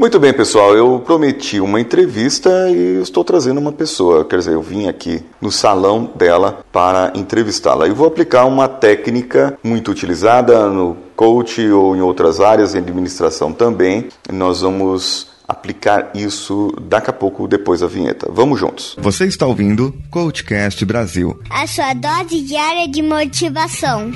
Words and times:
Muito 0.00 0.18
bem, 0.18 0.32
pessoal. 0.32 0.74
Eu 0.74 0.98
prometi 1.04 1.60
uma 1.60 1.78
entrevista 1.78 2.48
e 2.70 3.02
estou 3.02 3.22
trazendo 3.22 3.60
uma 3.60 3.70
pessoa. 3.70 4.24
Quer 4.24 4.38
dizer, 4.38 4.54
eu 4.54 4.62
vim 4.62 4.88
aqui 4.88 5.22
no 5.42 5.52
salão 5.52 6.10
dela 6.14 6.64
para 6.72 7.12
entrevistá-la. 7.14 7.86
E 7.86 7.90
vou 7.90 8.06
aplicar 8.06 8.46
uma 8.46 8.66
técnica 8.66 9.58
muito 9.62 9.90
utilizada 9.90 10.70
no 10.70 10.96
coach 11.14 11.60
ou 11.68 11.94
em 11.94 12.00
outras 12.00 12.40
áreas, 12.40 12.74
em 12.74 12.78
administração 12.78 13.52
também. 13.52 14.08
Nós 14.32 14.62
vamos 14.62 15.28
aplicar 15.46 16.12
isso 16.14 16.74
daqui 16.80 17.10
a 17.10 17.12
pouco, 17.12 17.46
depois 17.46 17.80
da 17.80 17.86
vinheta. 17.86 18.26
Vamos 18.32 18.58
juntos. 18.58 18.96
Você 18.98 19.26
está 19.26 19.46
ouvindo 19.46 19.94
Coachcast 20.10 20.82
Brasil 20.82 21.38
a 21.50 21.66
sua 21.66 21.92
dose 21.92 22.40
diária 22.40 22.88
de 22.88 23.02
motivação. 23.02 24.10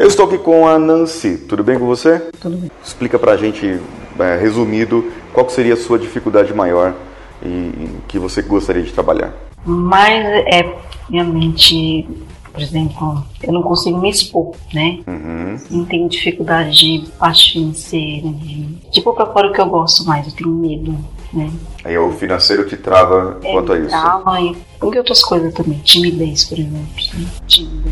Eu 0.00 0.08
estou 0.08 0.24
aqui 0.24 0.38
com 0.38 0.66
a 0.66 0.78
Nancy. 0.78 1.36
Tudo 1.46 1.62
bem 1.62 1.78
com 1.78 1.84
você? 1.84 2.20
Tudo 2.40 2.56
bem. 2.56 2.70
Explica 2.82 3.18
pra 3.18 3.36
gente, 3.36 3.78
é, 4.18 4.34
resumido, 4.34 5.12
qual 5.30 5.46
seria 5.50 5.74
a 5.74 5.76
sua 5.76 5.98
dificuldade 5.98 6.54
maior 6.54 6.94
e, 7.44 7.46
e 7.48 7.90
que 8.08 8.18
você 8.18 8.40
gostaria 8.40 8.82
de 8.82 8.94
trabalhar. 8.94 9.34
Mas 9.62 10.24
é 10.46 10.74
minha 11.10 11.22
mente, 11.22 12.08
por 12.50 12.62
exemplo, 12.62 13.22
eu 13.42 13.52
não 13.52 13.62
consigo 13.62 13.98
me 13.98 14.08
expor, 14.08 14.54
né? 14.72 15.00
Uhum. 15.06 15.58
Não 15.70 15.84
tenho 15.84 16.08
dificuldade 16.08 16.78
de 16.78 17.06
parte 17.18 17.52
financeira, 17.52 18.28
de, 18.28 18.64
de 18.90 19.02
pôr 19.02 19.12
pra 19.14 19.26
fora 19.26 19.48
o 19.48 19.52
que 19.52 19.60
eu 19.60 19.66
gosto 19.66 20.06
mais, 20.06 20.26
eu 20.26 20.32
tenho 20.32 20.48
medo, 20.48 20.96
né? 21.30 21.50
Aí 21.84 21.98
o 21.98 22.10
financeiro 22.12 22.66
te 22.66 22.78
trava 22.78 23.38
quanto 23.42 23.74
a 23.74 23.78
isso. 23.78 23.90
Trava 23.90 24.40
e 24.40 24.56
e 24.82 24.98
outras 24.98 25.22
coisas 25.22 25.52
também, 25.52 25.78
timidez, 25.80 26.44
por 26.44 26.58
exemplo. 26.58 26.78
né? 27.18 27.26
Tímida. 27.46 27.90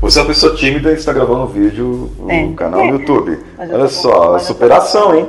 Você 0.00 0.18
é 0.18 0.22
uma 0.22 0.28
pessoa 0.28 0.54
tímida 0.54 0.90
e 0.90 0.94
está 0.94 1.12
gravando 1.12 1.44
um 1.44 1.46
vídeo 1.46 2.10
no 2.18 2.30
É. 2.30 2.52
canal 2.52 2.80
do 2.86 2.98
YouTube. 2.98 3.38
Mas 3.56 3.68
eu 3.70 3.74
Olha 3.76 3.84
com- 3.84 3.90
só, 3.90 4.38
superação, 4.38 5.14
hein? 5.14 5.26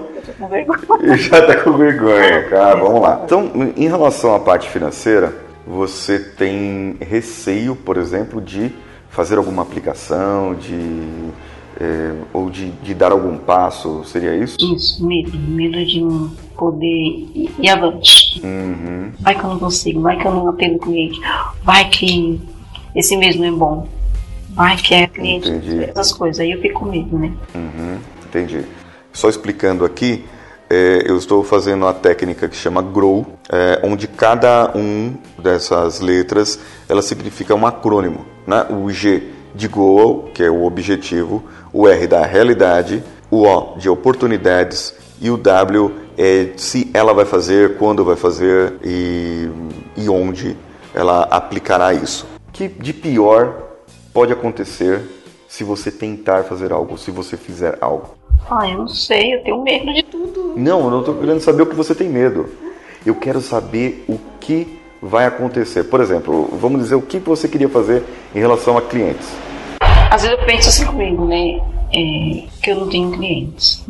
E 1.04 1.18
já 1.18 1.46
tá 1.46 1.56
com 1.64 1.72
vergonha, 1.74 2.44
cara. 2.50 2.76
Vamos 2.84 3.02
lá. 3.02 3.22
Então, 3.26 3.50
em 3.76 3.88
relação 3.88 4.36
à 4.36 4.40
parte 4.40 4.70
financeira, 4.70 5.34
você 5.66 6.20
tem 6.20 6.96
receio, 7.00 7.76
por 7.76 7.98
exemplo, 7.98 8.42
de 8.42 8.72
fazer 9.10 9.38
alguma 9.38 9.62
aplicação, 9.64 10.54
de 10.54 11.30
eh, 11.80 12.14
ou 12.34 12.50
de, 12.50 12.70
de 12.72 12.94
dar 12.94 13.12
algum 13.14 13.38
passo? 13.38 14.04
Seria 14.04 14.36
isso? 14.36 14.58
Isso, 14.76 15.06
medo, 15.06 15.32
medo 15.38 15.84
de 15.86 16.02
não 16.02 16.30
poder 16.58 16.88
ir, 16.88 17.70
avante. 17.70 18.42
Uhum. 18.44 19.12
Vai 19.20 19.34
que 19.34 19.44
eu 19.44 19.50
não 19.50 19.60
consigo, 19.60 20.02
vai 20.02 20.18
que 20.20 20.28
eu 20.28 20.32
não 20.32 20.50
atendo 20.50 20.78
cliente, 20.80 21.20
vai 21.64 21.88
que 21.90 22.40
esse 22.96 23.16
mesmo 23.16 23.46
é 23.46 23.52
bom, 23.52 23.88
vai 24.58 24.76
que 24.76 24.94
é 24.94 25.08
cliente, 25.08 25.50
Entendi. 25.50 25.84
essas 25.84 26.12
coisas. 26.12 26.40
Aí 26.40 26.52
eu 26.52 26.60
fico 26.60 26.80
com 26.80 26.88
medo, 26.88 27.18
né? 27.18 27.32
Uhum, 27.54 28.00
entendi. 28.26 28.66
Só 29.14 29.30
explicando 29.30 29.86
aqui, 29.86 30.26
é, 30.70 31.04
eu 31.06 31.16
estou 31.16 31.44
fazendo 31.44 31.84
uma 31.84 31.94
técnica 31.94 32.50
que 32.50 32.56
chama 32.56 32.82
GROW, 32.82 33.26
é, 33.50 33.80
onde 33.84 34.08
cada 34.08 34.72
um 34.76 35.14
dessas 35.38 36.00
letras 36.02 36.60
ela 36.90 37.04
significa 37.04 37.54
um 37.54 37.66
acrônimo. 37.68 38.26
Né? 38.46 38.66
O 38.70 38.90
G 38.90 39.30
de 39.54 39.68
goal, 39.68 40.30
que 40.34 40.44
é 40.44 40.50
o 40.50 40.66
objetivo, 40.66 41.44
o 41.72 41.88
R 41.88 42.08
da 42.08 42.26
realidade, 42.26 43.04
o 43.30 43.46
O 43.46 43.78
de 43.78 43.90
oportunidades 43.90 44.94
e 45.22 45.30
o 45.30 45.38
W 45.38 45.92
é 46.18 46.50
se 46.58 46.90
ela 46.94 47.14
vai 47.14 47.26
fazer, 47.26 47.78
quando 47.78 48.04
vai 48.04 48.16
fazer 48.16 48.74
e, 48.84 49.50
e 49.96 50.10
onde 50.10 50.58
ela 50.94 51.24
aplicará 51.30 51.94
isso. 51.94 52.26
Que 52.52 52.68
de 52.68 52.94
pior 52.94 53.67
pode 54.18 54.34
acontecer 54.34 55.04
se 55.48 55.64
você 55.64 55.92
tentar 55.92 56.44
fazer 56.44 56.74
algo, 56.74 56.98
se 56.98 57.12
você 57.12 57.38
fizer 57.38 57.78
algo? 57.80 58.16
Ah, 58.50 58.68
eu 58.68 58.80
não 58.80 58.88
sei, 58.88 59.36
eu 59.36 59.44
tenho 59.44 59.62
medo 59.62 59.94
de 59.94 60.02
tudo. 60.02 60.54
Não, 60.56 60.86
eu 60.86 60.90
não 60.90 61.00
estou 61.02 61.14
querendo 61.14 61.40
saber 61.40 61.62
o 61.62 61.66
que 61.68 61.76
você 61.76 61.94
tem 61.94 62.10
medo. 62.10 62.50
Eu 63.06 63.14
quero 63.14 63.40
saber 63.42 64.04
o 64.10 64.20
que 64.40 64.82
vai 65.00 65.28
acontecer. 65.28 65.84
Por 65.84 66.02
exemplo, 66.02 66.50
vamos 66.54 66.82
dizer 66.82 66.96
o 66.96 67.02
que 67.04 67.20
você 67.20 67.48
queria 67.48 67.70
fazer 67.70 68.04
em 68.34 68.40
relação 68.40 68.76
a 68.76 68.82
clientes. 68.82 69.30
Às 70.10 70.24
vezes 70.24 70.36
eu 70.40 70.46
penso 70.48 70.70
assim 70.70 70.86
comigo, 70.88 71.24
né? 71.24 71.62
É, 71.94 72.48
que 72.64 72.72
eu 72.72 72.76
não 72.76 72.90
tenho 72.90 73.12
clientes. 73.12 73.86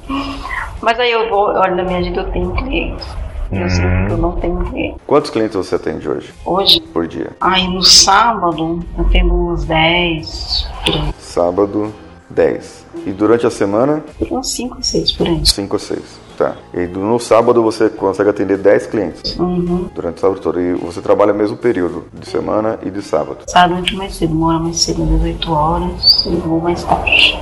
Mas 0.80 0.98
aí 0.98 1.12
eu 1.12 1.28
vou, 1.28 1.48
olho 1.48 1.76
na 1.76 1.84
minha 1.84 2.00
vida, 2.00 2.22
eu 2.22 2.32
tenho 2.32 2.54
clientes. 2.54 3.06
Eu 3.50 3.68
sei 3.70 3.84
que 4.06 4.12
eu 4.12 4.18
não 4.18 4.32
tenho 4.32 4.58
clientes. 4.64 5.00
Quantos 5.06 5.30
clientes 5.30 5.56
você 5.56 5.74
atende 5.74 6.08
hoje 6.08 6.32
Hoje, 6.44 6.80
por 6.80 7.06
dia? 7.06 7.30
aí 7.40 7.66
no 7.68 7.82
sábado, 7.82 8.80
eu 8.98 9.04
tenho 9.04 9.32
uns 9.32 9.64
10, 9.64 10.68
por 10.84 10.94
aí. 10.94 11.14
Sábado, 11.18 11.92
10. 12.30 12.86
E 13.06 13.10
durante 13.12 13.46
a 13.46 13.50
semana, 13.50 14.04
uns 14.30 14.50
5, 14.52 14.76
6 14.82 15.12
por 15.12 15.26
aí. 15.26 15.40
5 15.46 15.74
ou 15.74 15.78
6. 15.80 16.28
Tá. 16.36 16.54
E 16.72 16.86
no 16.86 17.18
sábado 17.18 17.62
você 17.62 17.88
consegue 17.88 18.30
atender 18.30 18.58
10 18.58 18.86
clientes 18.86 19.36
Uhum. 19.38 19.88
durante 19.94 20.18
o 20.18 20.20
sábado 20.20 20.40
todo. 20.40 20.60
E 20.60 20.74
você 20.74 21.00
trabalha 21.00 21.32
o 21.32 21.36
mesmo 21.36 21.56
período, 21.56 22.04
de 22.12 22.28
semana 22.28 22.78
e 22.84 22.90
de 22.90 23.02
sábado. 23.02 23.38
Sábado 23.48 23.78
entro 23.80 23.96
mais 23.96 24.14
cedo, 24.14 24.34
moro 24.34 24.60
mais 24.60 24.78
cedo, 24.80 25.02
às 25.02 25.08
18 25.08 25.52
horas, 25.52 26.26
e 26.26 26.36
vou 26.36 26.60
mais 26.60 26.84
tarde. 26.84 27.40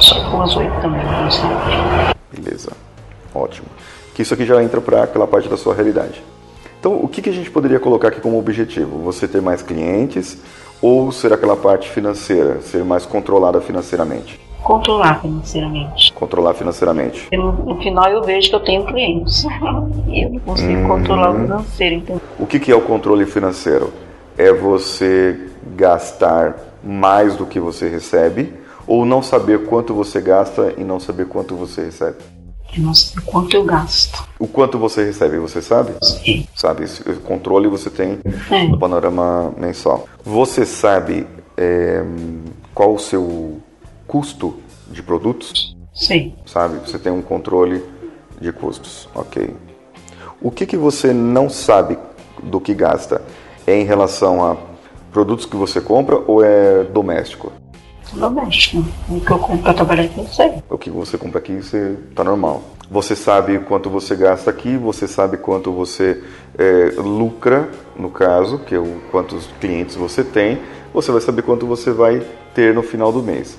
Chego 0.00 0.42
às 0.42 0.54
8 0.56 0.80
também, 0.80 1.04
mais 1.04 1.36
tarde. 1.38 2.14
Beleza. 2.32 2.70
Ótimo. 3.34 3.66
Que 4.14 4.22
isso 4.22 4.34
aqui 4.34 4.44
já 4.44 4.62
entra 4.62 4.80
para 4.80 5.04
aquela 5.04 5.26
parte 5.26 5.48
da 5.48 5.56
sua 5.56 5.74
realidade. 5.74 6.22
Então, 6.78 6.96
o 6.96 7.06
que, 7.06 7.20
que 7.20 7.28
a 7.28 7.32
gente 7.32 7.50
poderia 7.50 7.78
colocar 7.78 8.08
aqui 8.08 8.20
como 8.20 8.38
objetivo? 8.38 8.98
Você 9.00 9.28
ter 9.28 9.42
mais 9.42 9.62
clientes 9.62 10.38
ou 10.80 11.12
ser 11.12 11.32
aquela 11.32 11.56
parte 11.56 11.88
financeira, 11.90 12.60
ser 12.62 12.84
mais 12.84 13.04
controlada 13.04 13.60
financeiramente? 13.60 14.40
Controlar 14.62 15.20
financeiramente. 15.20 16.12
Controlar 16.12 16.54
financeiramente. 16.54 17.28
E 17.32 17.36
no, 17.36 17.78
final 17.82 18.10
eu 18.10 18.22
vejo 18.22 18.48
que 18.48 18.54
eu 18.54 18.60
tenho 18.60 18.84
clientes. 18.86 19.44
eu 20.08 20.30
não 20.30 20.40
consigo 20.40 20.88
controlar 20.88 21.30
o 21.30 21.40
financeiro, 21.40 21.94
então. 21.96 22.20
O 22.38 22.46
que, 22.46 22.58
que 22.58 22.72
é 22.72 22.76
o 22.76 22.80
controle 22.80 23.26
financeiro? 23.26 23.92
É 24.38 24.52
você 24.52 25.48
gastar 25.76 26.56
mais 26.82 27.36
do 27.36 27.44
que 27.44 27.60
você 27.60 27.88
recebe 27.88 28.54
ou 28.86 29.04
não 29.04 29.22
saber 29.22 29.66
quanto 29.66 29.94
você 29.94 30.20
gasta 30.20 30.74
e 30.78 30.84
não 30.84 30.98
saber 30.98 31.26
quanto 31.26 31.54
você 31.54 31.84
recebe? 31.84 32.16
Eu 32.76 32.82
não 32.84 32.94
sei 32.94 33.20
quanto 33.24 33.54
eu 33.56 33.64
gasto. 33.64 34.24
O 34.38 34.46
quanto 34.46 34.78
você 34.78 35.04
recebe, 35.04 35.38
você 35.38 35.60
sabe? 35.60 35.92
Sei. 36.02 36.46
Sabe, 36.54 36.84
esse 36.84 37.02
controle 37.24 37.68
você 37.68 37.90
tem 37.90 38.18
É. 38.50 38.68
no 38.68 38.78
panorama 38.78 39.52
mensal. 39.56 40.06
Você 40.24 40.64
sabe 40.64 41.26
é, 41.56 42.02
qual 42.74 42.94
o 42.94 42.98
seu 42.98 43.60
custo 44.06 44.58
de 44.90 45.02
produtos? 45.02 45.76
Sei. 45.92 46.34
Sabe, 46.46 46.78
você 46.78 46.98
tem 46.98 47.12
um 47.12 47.22
controle 47.22 47.84
de 48.40 48.52
custos, 48.52 49.08
ok. 49.14 49.54
O 50.40 50.50
que, 50.50 50.64
que 50.64 50.76
você 50.76 51.12
não 51.12 51.50
sabe 51.50 51.98
do 52.42 52.60
que 52.60 52.72
gasta? 52.72 53.20
É 53.66 53.78
em 53.78 53.84
relação 53.84 54.42
a 54.44 54.56
produtos 55.12 55.44
que 55.44 55.56
você 55.56 55.80
compra 55.80 56.16
ou 56.26 56.42
é 56.42 56.84
doméstico? 56.84 57.52
Doméstico. 58.14 58.84
O 59.08 59.20
que 59.20 59.30
eu 59.30 59.38
compro 59.38 59.62
pra 59.62 59.74
trabalhar 59.74 60.04
aqui, 60.04 60.18
eu 60.18 60.26
sei. 60.26 60.62
O 60.68 60.78
que 60.78 60.90
você 60.90 61.16
compra 61.16 61.38
aqui, 61.38 61.54
você 61.62 61.96
tá 62.14 62.24
normal. 62.24 62.62
Você 62.90 63.14
sabe 63.14 63.58
quanto 63.60 63.88
você 63.88 64.16
gasta 64.16 64.50
aqui, 64.50 64.76
você 64.76 65.06
sabe 65.06 65.36
quanto 65.36 65.72
você 65.72 66.22
é, 66.58 66.94
lucra, 67.00 67.68
no 67.96 68.10
caso, 68.10 68.58
que 68.58 68.74
é 68.74 68.78
o 68.78 69.00
quantos 69.10 69.46
clientes 69.60 69.94
você 69.94 70.24
tem, 70.24 70.58
você 70.92 71.12
vai 71.12 71.20
saber 71.20 71.42
quanto 71.42 71.66
você 71.66 71.92
vai 71.92 72.20
ter 72.54 72.74
no 72.74 72.82
final 72.82 73.12
do 73.12 73.22
mês. 73.22 73.56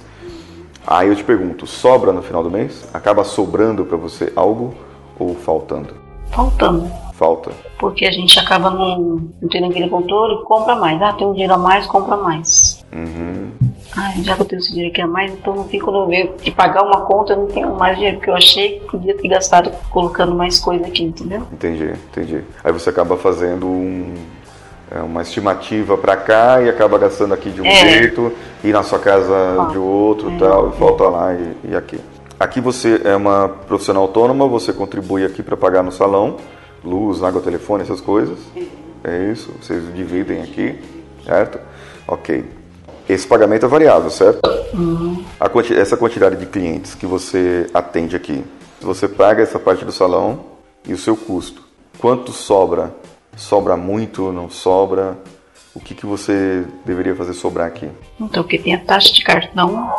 Aí 0.86 1.08
eu 1.08 1.16
te 1.16 1.24
pergunto, 1.24 1.66
sobra 1.66 2.12
no 2.12 2.22
final 2.22 2.44
do 2.44 2.50
mês? 2.50 2.90
Acaba 2.94 3.24
sobrando 3.24 3.86
para 3.86 3.98
você 3.98 4.34
algo 4.36 4.74
ou 5.18 5.36
faltando? 5.36 5.94
Faltando. 6.32 6.92
Falta. 7.14 7.52
Porque 7.78 8.06
a 8.06 8.12
gente 8.12 8.40
acaba 8.40 8.72
não, 8.72 9.30
não 9.40 9.50
tendo 9.50 9.68
aquele 9.68 9.88
controle, 9.88 10.44
compra 10.44 10.76
mais. 10.76 11.00
Ah, 11.02 11.14
tem 11.14 11.28
um 11.28 11.34
dinheiro 11.34 11.54
a 11.54 11.58
mais, 11.58 11.86
compra 11.86 12.18
mais. 12.18 12.84
Uhum. 12.92 13.41
Ah, 13.98 14.14
já 14.22 14.36
que 14.36 14.42
eu 14.42 14.46
tenho 14.46 14.60
esse 14.62 14.70
dinheiro 14.70 14.92
aqui 14.92 15.02
a 15.02 15.08
mais, 15.08 15.34
então 15.34 15.54
no 15.54 15.64
fim, 15.66 15.80
quando 15.80 16.00
eu 16.00 16.08
ver 16.08 16.34
de 16.42 16.52
pagar 16.52 16.84
uma 16.84 17.02
conta, 17.02 17.34
eu 17.34 17.38
não 17.38 17.48
tenho 17.48 17.76
mais 17.76 17.96
dinheiro, 17.98 18.18
porque 18.18 18.30
eu 18.30 18.36
achei 18.36 18.80
que 18.80 18.86
podia 18.86 19.16
ter 19.18 19.28
gastado 19.28 19.72
colocando 19.90 20.34
mais 20.34 20.60
coisa 20.60 20.88
aqui, 20.88 21.04
entendeu? 21.04 21.42
Entendi, 21.52 21.92
entendi. 22.10 22.42
Aí 22.64 22.72
você 22.72 22.90
acaba 22.90 23.18
fazendo 23.18 23.68
um, 23.68 24.14
é, 24.90 25.00
uma 25.02 25.22
estimativa 25.22 25.98
para 25.98 26.16
cá 26.16 26.62
e 26.62 26.70
acaba 26.70 26.98
gastando 26.98 27.34
aqui 27.34 27.50
de 27.50 27.62
um 27.62 27.66
É. 27.66 27.76
jeito 27.76 28.32
e 28.64 28.72
na 28.72 28.82
sua 28.82 29.00
casa 29.00 29.68
de 29.72 29.78
outro 29.78 30.32
tal, 30.40 30.70
e 30.70 30.72
falta 30.78 31.04
lá 31.10 31.34
e, 31.34 31.72
e 31.72 31.76
aqui. 31.76 32.00
Aqui 32.40 32.60
você 32.62 33.02
é 33.04 33.16
uma 33.16 33.50
profissional 33.50 34.04
autônoma, 34.04 34.48
você 34.48 34.72
contribui 34.74 35.26
aqui 35.26 35.44
para 35.44 35.58
pagar 35.58 35.84
no 35.84 35.92
salão, 35.92 36.38
luz, 36.84 37.22
água, 37.22 37.42
telefone, 37.42 37.84
essas 37.84 38.00
coisas. 38.02 38.40
É 39.04 39.32
isso, 39.32 39.52
vocês 39.62 39.84
dividem 39.94 40.42
aqui, 40.42 40.80
certo? 41.26 41.60
Ok. 42.08 42.61
Esse 43.12 43.28
pagamento 43.28 43.66
é 43.66 43.70
variável, 43.70 44.10
certo? 44.10 44.40
A 45.38 45.50
quanti- 45.50 45.76
essa 45.76 45.98
quantidade 45.98 46.38
de 46.38 46.46
clientes 46.46 46.96
que 46.96 47.06
você 47.06 47.70
atende 47.74 48.16
aqui, 48.16 48.42
você 48.80 49.06
paga 49.06 49.44
essa 49.44 49.60
parte 49.60 49.84
do 49.84 49.92
salão 49.92 50.46
e 50.88 50.94
o 50.94 50.98
seu 50.98 51.18
custo. 51.18 51.62
Quanto 52.00 52.32
sobra 52.32 52.96
Sobra 53.38 53.76
muito, 53.78 54.32
não 54.34 54.50
sobra? 54.50 55.18
O 55.74 55.80
que, 55.80 55.96
que 55.96 56.06
você 56.06 56.66
deveria 56.86 57.16
fazer 57.16 57.34
sobrar 57.34 57.66
aqui? 57.68 57.90
Então, 58.20 58.44
porque 58.44 58.58
tem 58.60 58.74
a 58.76 58.80
taxa 58.80 59.14
de 59.14 59.24
cartão, 59.24 59.90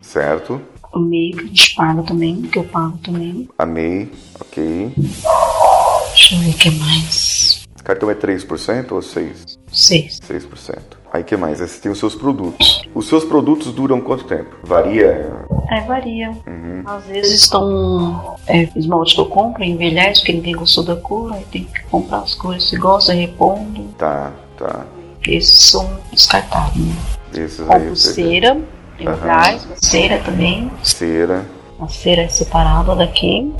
Certo? 0.00 0.60
o 0.92 0.98
meio 0.98 1.36
que 1.36 1.44
a 1.44 1.46
gente 1.46 1.74
paga 1.74 2.02
também, 2.02 2.42
que 2.42 2.58
eu 2.58 2.64
pago 2.64 2.96
também. 3.04 3.46
Amei, 3.58 4.10
ok. 4.40 4.92
Deixa 4.96 6.34
eu 6.34 6.40
ver 6.40 6.50
o 6.50 6.54
que 6.58 6.70
mais. 6.70 7.64
Cartão 7.84 8.10
é 8.10 8.14
3% 8.14 8.92
ou 8.92 9.00
6%? 9.00 9.58
Seis. 9.70 10.18
6%. 10.20 11.01
Aí 11.12 11.22
que 11.22 11.36
mais? 11.36 11.60
Aí 11.60 11.68
você 11.68 11.78
tem 11.78 11.92
os 11.92 11.98
seus 11.98 12.14
produtos. 12.14 12.88
Os 12.94 13.06
seus 13.06 13.22
produtos 13.24 13.72
duram 13.72 14.00
quanto 14.00 14.24
tempo? 14.24 14.56
Varia? 14.62 15.30
É, 15.70 15.80
varia. 15.82 16.32
Às 16.86 17.04
vezes 17.06 17.42
estão. 17.42 18.36
É, 18.46 18.68
esmalte 18.74 19.14
que 19.14 19.20
eu 19.20 19.26
compro, 19.26 19.62
envelhece, 19.62 20.20
porque 20.20 20.32
ninguém 20.32 20.54
gostou 20.54 20.84
da 20.84 20.96
cor, 20.96 21.32
aí 21.32 21.44
tem 21.50 21.64
que 21.64 21.82
comprar 21.84 22.18
as 22.18 22.34
cores 22.34 22.68
se 22.68 22.76
gosta, 22.76 23.12
repondo. 23.12 23.84
Tá, 23.98 24.32
tá. 24.56 24.86
Esses 25.26 25.70
são 25.70 25.88
descartáveis. 26.10 26.86
Né? 26.86 26.94
Esses 27.34 27.70
aí. 27.70 27.96
Sei. 27.96 28.40
cera, 28.40 28.60
tem 28.96 29.06
gás, 29.06 29.68
cera 29.76 30.18
também. 30.18 30.70
Cera. 30.82 31.46
A 31.78 31.88
cera 31.88 32.22
é 32.22 32.28
separada 32.28 32.96
daqui. 32.96 33.52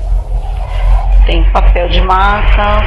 Tem 1.25 1.49
papel 1.51 1.87
de 1.89 2.01
marca, 2.01 2.81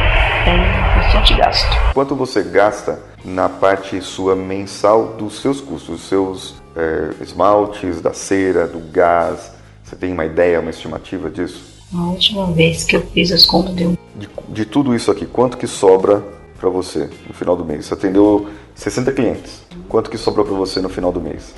tem 0.45 0.96
bastante 1.07 1.35
gasto. 1.35 1.95
Quanto 1.95 2.15
você 2.15 2.43
gasta 2.43 3.01
na 3.25 3.49
parte 3.49 4.01
sua 4.01 4.35
mensal 4.35 5.15
dos 5.19 5.41
seus 5.41 5.61
custos, 5.61 5.99
dos 5.99 6.09
seus 6.09 6.55
é, 6.75 7.23
esmaltes, 7.23 8.01
da 8.01 8.13
cera, 8.13 8.67
do 8.67 8.81
gás? 8.91 9.53
Você 9.85 9.97
tem 9.97 10.13
uma 10.13 10.25
ideia, 10.25 10.61
uma 10.61 10.71
estimativa 10.71 11.31
disso? 11.31 11.77
A 11.95 12.03
última 12.03 12.47
vez 12.53 12.85
que 12.85 12.97
eu 12.97 13.03
fiz 13.07 13.31
as 13.31 13.47
contas 13.47 13.73
deu 13.75 13.97
De, 14.17 14.29
de 14.49 14.65
tudo 14.65 14.95
isso 14.95 15.11
aqui, 15.11 15.25
quanto 15.25 15.57
que 15.57 15.69
sobra 15.69 16.23
para 16.59 16.69
você 16.69 17.09
no 17.29 17.35
final 17.35 17.57
do 17.57 17.65
mês? 17.65 17.87
Você 17.87 17.95
atendeu 17.95 18.49
60 18.75 19.13
clientes. 19.13 19.63
Quanto 19.89 20.11
que 20.11 20.19
sobrou 20.19 20.45
para 20.45 20.57
você 20.57 20.81
no 20.81 20.89
final 20.89 21.13
do 21.13 21.21
mês? 21.21 21.55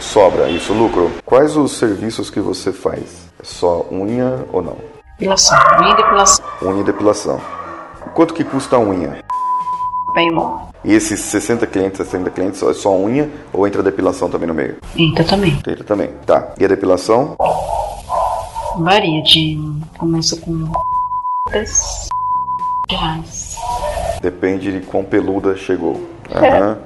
Sobra 0.00 0.48
isso, 0.50 0.72
lucro. 0.72 1.12
Quais 1.24 1.56
os 1.56 1.72
serviços 1.72 2.28
que 2.28 2.40
você 2.40 2.72
faz? 2.72 3.30
É 3.40 3.44
só 3.44 3.86
unha 3.92 4.44
ou 4.52 4.60
não? 4.60 4.76
depilação. 5.18 5.58
Minha 5.78 5.94
depilação. 5.94 6.44
Unha 6.62 6.80
e 6.80 6.84
depilação. 6.84 7.61
Quanto 8.14 8.34
que 8.34 8.44
custa 8.44 8.76
a 8.76 8.78
unha? 8.78 9.20
Bem 10.14 10.30
bom. 10.34 10.68
E 10.84 10.92
esses 10.92 11.18
60 11.20 11.66
clientes, 11.66 11.96
60 11.96 12.30
clientes, 12.30 12.62
é 12.62 12.74
só 12.74 12.94
unha 12.94 13.30
ou 13.52 13.66
entra 13.66 13.80
a 13.80 13.84
depilação 13.84 14.28
também 14.28 14.46
no 14.46 14.52
meio? 14.52 14.76
Entra 14.96 15.24
também. 15.24 15.52
Entra 15.66 15.84
também. 15.84 16.10
Tá. 16.26 16.52
E 16.58 16.64
a 16.64 16.68
depilação? 16.68 17.36
Varia 18.78 19.22
de. 19.22 19.58
Começa 19.96 20.36
com. 20.36 20.70
10 21.50 22.08
reais. 22.90 23.56
Depende 24.20 24.72
de 24.72 24.86
quão 24.86 25.04
peluda 25.04 25.56
chegou. 25.56 25.98
Aham. 26.34 26.78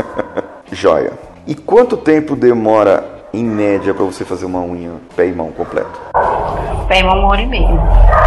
Joia. 0.72 1.12
E 1.46 1.54
quanto 1.54 1.96
tempo 1.96 2.34
demora, 2.34 3.22
em 3.34 3.44
média, 3.44 3.92
para 3.92 4.04
você 4.04 4.24
fazer 4.24 4.46
uma 4.46 4.60
unha 4.60 4.92
pé 5.14 5.28
e 5.28 5.32
mão 5.32 5.52
completo? 5.52 6.00
Pé 6.88 7.02
uma 7.02 7.26
hora 7.26 7.42
e 7.42 7.46
meia. 7.46 8.23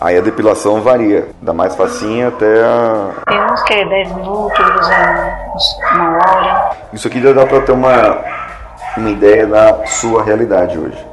Aí 0.00 0.16
a 0.16 0.22
depilação 0.22 0.80
varia, 0.80 1.28
da 1.42 1.52
mais 1.52 1.76
facinha 1.76 2.28
até 2.28 2.64
a... 2.64 3.10
Tem 3.28 3.38
uns 3.38 3.62
que 3.64 3.74
é 3.74 3.84
10 3.84 4.12
minutos, 4.14 4.88
uma 5.92 6.14
hora. 6.14 6.70
Isso 6.90 7.06
aqui 7.06 7.20
já 7.20 7.34
dá 7.34 7.44
para 7.44 7.60
ter 7.60 7.72
uma, 7.72 8.24
uma 8.96 9.10
ideia 9.10 9.46
da 9.46 9.84
sua 9.84 10.24
realidade 10.24 10.78
hoje, 10.78 11.06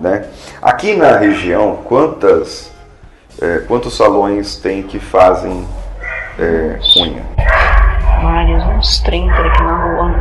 né? 0.00 0.24
Aqui 0.62 0.94
na 0.94 1.16
região, 1.16 1.80
quantas, 1.84 2.72
é, 3.42 3.58
quantos 3.66 3.96
salões 3.96 4.54
tem 4.54 4.84
que 4.84 5.00
fazem 5.00 5.66
é, 6.38 6.78
unha? 6.96 7.22
Vários, 8.22 8.64
uns 8.68 9.00
30 9.00 9.32
aqui 9.32 9.62
na 9.64 9.82
rua. 9.82 10.14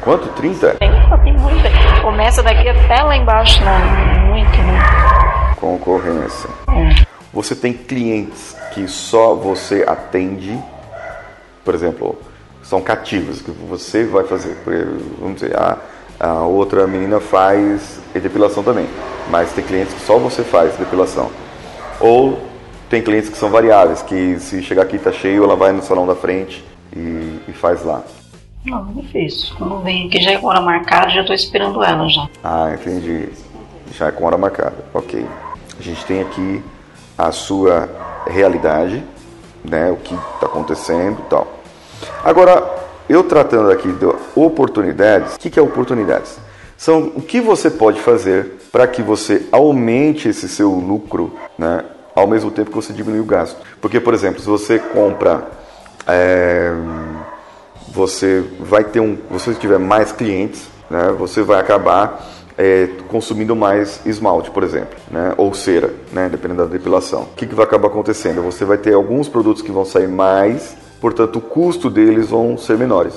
Quanto? 0.00 0.28
30? 0.28 0.74
Tem, 0.74 0.90
tem 1.24 1.36
muita. 1.36 1.68
Começa 2.02 2.40
daqui 2.40 2.68
até 2.68 3.02
lá 3.02 3.16
embaixo, 3.16 3.64
né? 3.64 3.78
Muito, 4.28 4.58
né? 4.58 5.54
Concorrência. 5.56 6.48
É. 6.68 7.07
Você 7.38 7.54
tem 7.54 7.72
clientes 7.72 8.56
que 8.74 8.88
só 8.88 9.32
você 9.32 9.84
atende, 9.86 10.58
por 11.64 11.72
exemplo, 11.72 12.18
são 12.64 12.80
cativos, 12.80 13.40
que 13.40 13.52
você 13.52 14.04
vai 14.04 14.24
fazer. 14.24 14.56
Vamos 15.20 15.40
dizer, 15.40 15.56
a, 15.56 15.78
a 16.18 16.42
outra 16.42 16.84
menina 16.88 17.20
faz 17.20 18.00
depilação 18.12 18.64
também, 18.64 18.88
mas 19.30 19.52
tem 19.52 19.62
clientes 19.62 19.94
que 19.94 20.00
só 20.00 20.18
você 20.18 20.42
faz 20.42 20.76
depilação. 20.78 21.30
Ou 22.00 22.40
tem 22.90 23.00
clientes 23.00 23.30
que 23.30 23.38
são 23.38 23.50
variáveis, 23.50 24.02
que 24.02 24.40
se 24.40 24.60
chegar 24.60 24.82
aqui 24.82 24.98
tá 24.98 25.12
cheio, 25.12 25.44
ela 25.44 25.54
vai 25.54 25.70
no 25.70 25.80
salão 25.80 26.08
da 26.08 26.16
frente 26.16 26.64
e, 26.92 27.38
e 27.46 27.52
faz 27.52 27.84
lá. 27.84 28.02
Não, 28.66 28.84
não 28.84 29.04
fiz. 29.04 29.50
Quando 29.50 29.78
vem 29.84 30.08
aqui 30.08 30.20
já 30.20 30.32
é 30.32 30.40
hora 30.44 30.60
marcada, 30.60 31.10
já 31.10 31.22
tô 31.22 31.32
esperando 31.32 31.84
ela 31.84 32.08
já. 32.08 32.28
Ah, 32.42 32.72
entendi. 32.74 33.28
Já 33.92 34.08
é 34.08 34.10
com 34.10 34.24
hora 34.24 34.36
marcada. 34.36 34.84
Ok. 34.92 35.24
A 35.78 35.82
gente 35.84 36.04
tem 36.04 36.20
aqui 36.20 36.64
a 37.18 37.32
sua 37.32 37.88
realidade, 38.26 39.04
né? 39.64 39.90
O 39.90 39.96
que 39.96 40.14
está 40.14 40.46
acontecendo 40.46 41.18
e 41.18 41.28
tal. 41.28 41.46
Agora, 42.24 42.64
eu 43.08 43.24
tratando 43.24 43.70
aqui 43.70 43.90
de 43.90 44.06
oportunidades, 44.36 45.34
o 45.34 45.38
que, 45.38 45.50
que 45.50 45.58
é 45.58 45.62
oportunidades? 45.62 46.38
São 46.76 47.12
o 47.16 47.20
que 47.20 47.40
você 47.40 47.68
pode 47.68 48.00
fazer 48.00 48.58
para 48.70 48.86
que 48.86 49.02
você 49.02 49.46
aumente 49.50 50.28
esse 50.28 50.48
seu 50.48 50.70
lucro, 50.70 51.34
né? 51.58 51.84
Ao 52.14 52.26
mesmo 52.26 52.50
tempo 52.50 52.70
que 52.70 52.76
você 52.76 52.92
diminui 52.92 53.20
o 53.20 53.24
gasto. 53.24 53.56
Porque, 53.80 53.98
por 53.98 54.14
exemplo, 54.14 54.40
se 54.40 54.46
você 54.46 54.78
compra 54.78 55.46
é, 56.06 56.72
você 57.88 58.44
vai 58.60 58.84
ter 58.84 59.00
um, 59.00 59.16
se 59.38 59.50
você 59.50 59.54
tiver 59.54 59.78
mais 59.78 60.12
clientes, 60.12 60.68
né, 60.88 61.14
você 61.18 61.42
vai 61.42 61.60
acabar 61.60 62.26
é, 62.58 62.88
consumindo 63.06 63.54
mais 63.54 64.04
esmalte, 64.04 64.50
por 64.50 64.64
exemplo, 64.64 64.98
né, 65.08 65.32
ou 65.38 65.54
cera, 65.54 65.94
né, 66.12 66.28
dependendo 66.28 66.64
da 66.64 66.68
depilação. 66.68 67.22
O 67.22 67.36
que, 67.36 67.46
que 67.46 67.54
vai 67.54 67.64
acabar 67.64 67.86
acontecendo? 67.86 68.42
Você 68.42 68.64
vai 68.64 68.76
ter 68.76 68.94
alguns 68.94 69.28
produtos 69.28 69.62
que 69.62 69.70
vão 69.70 69.84
sair 69.84 70.08
mais, 70.08 70.76
portanto 71.00 71.36
o 71.36 71.40
custo 71.40 71.88
deles 71.88 72.30
vão 72.30 72.58
ser 72.58 72.76
menores, 72.76 73.14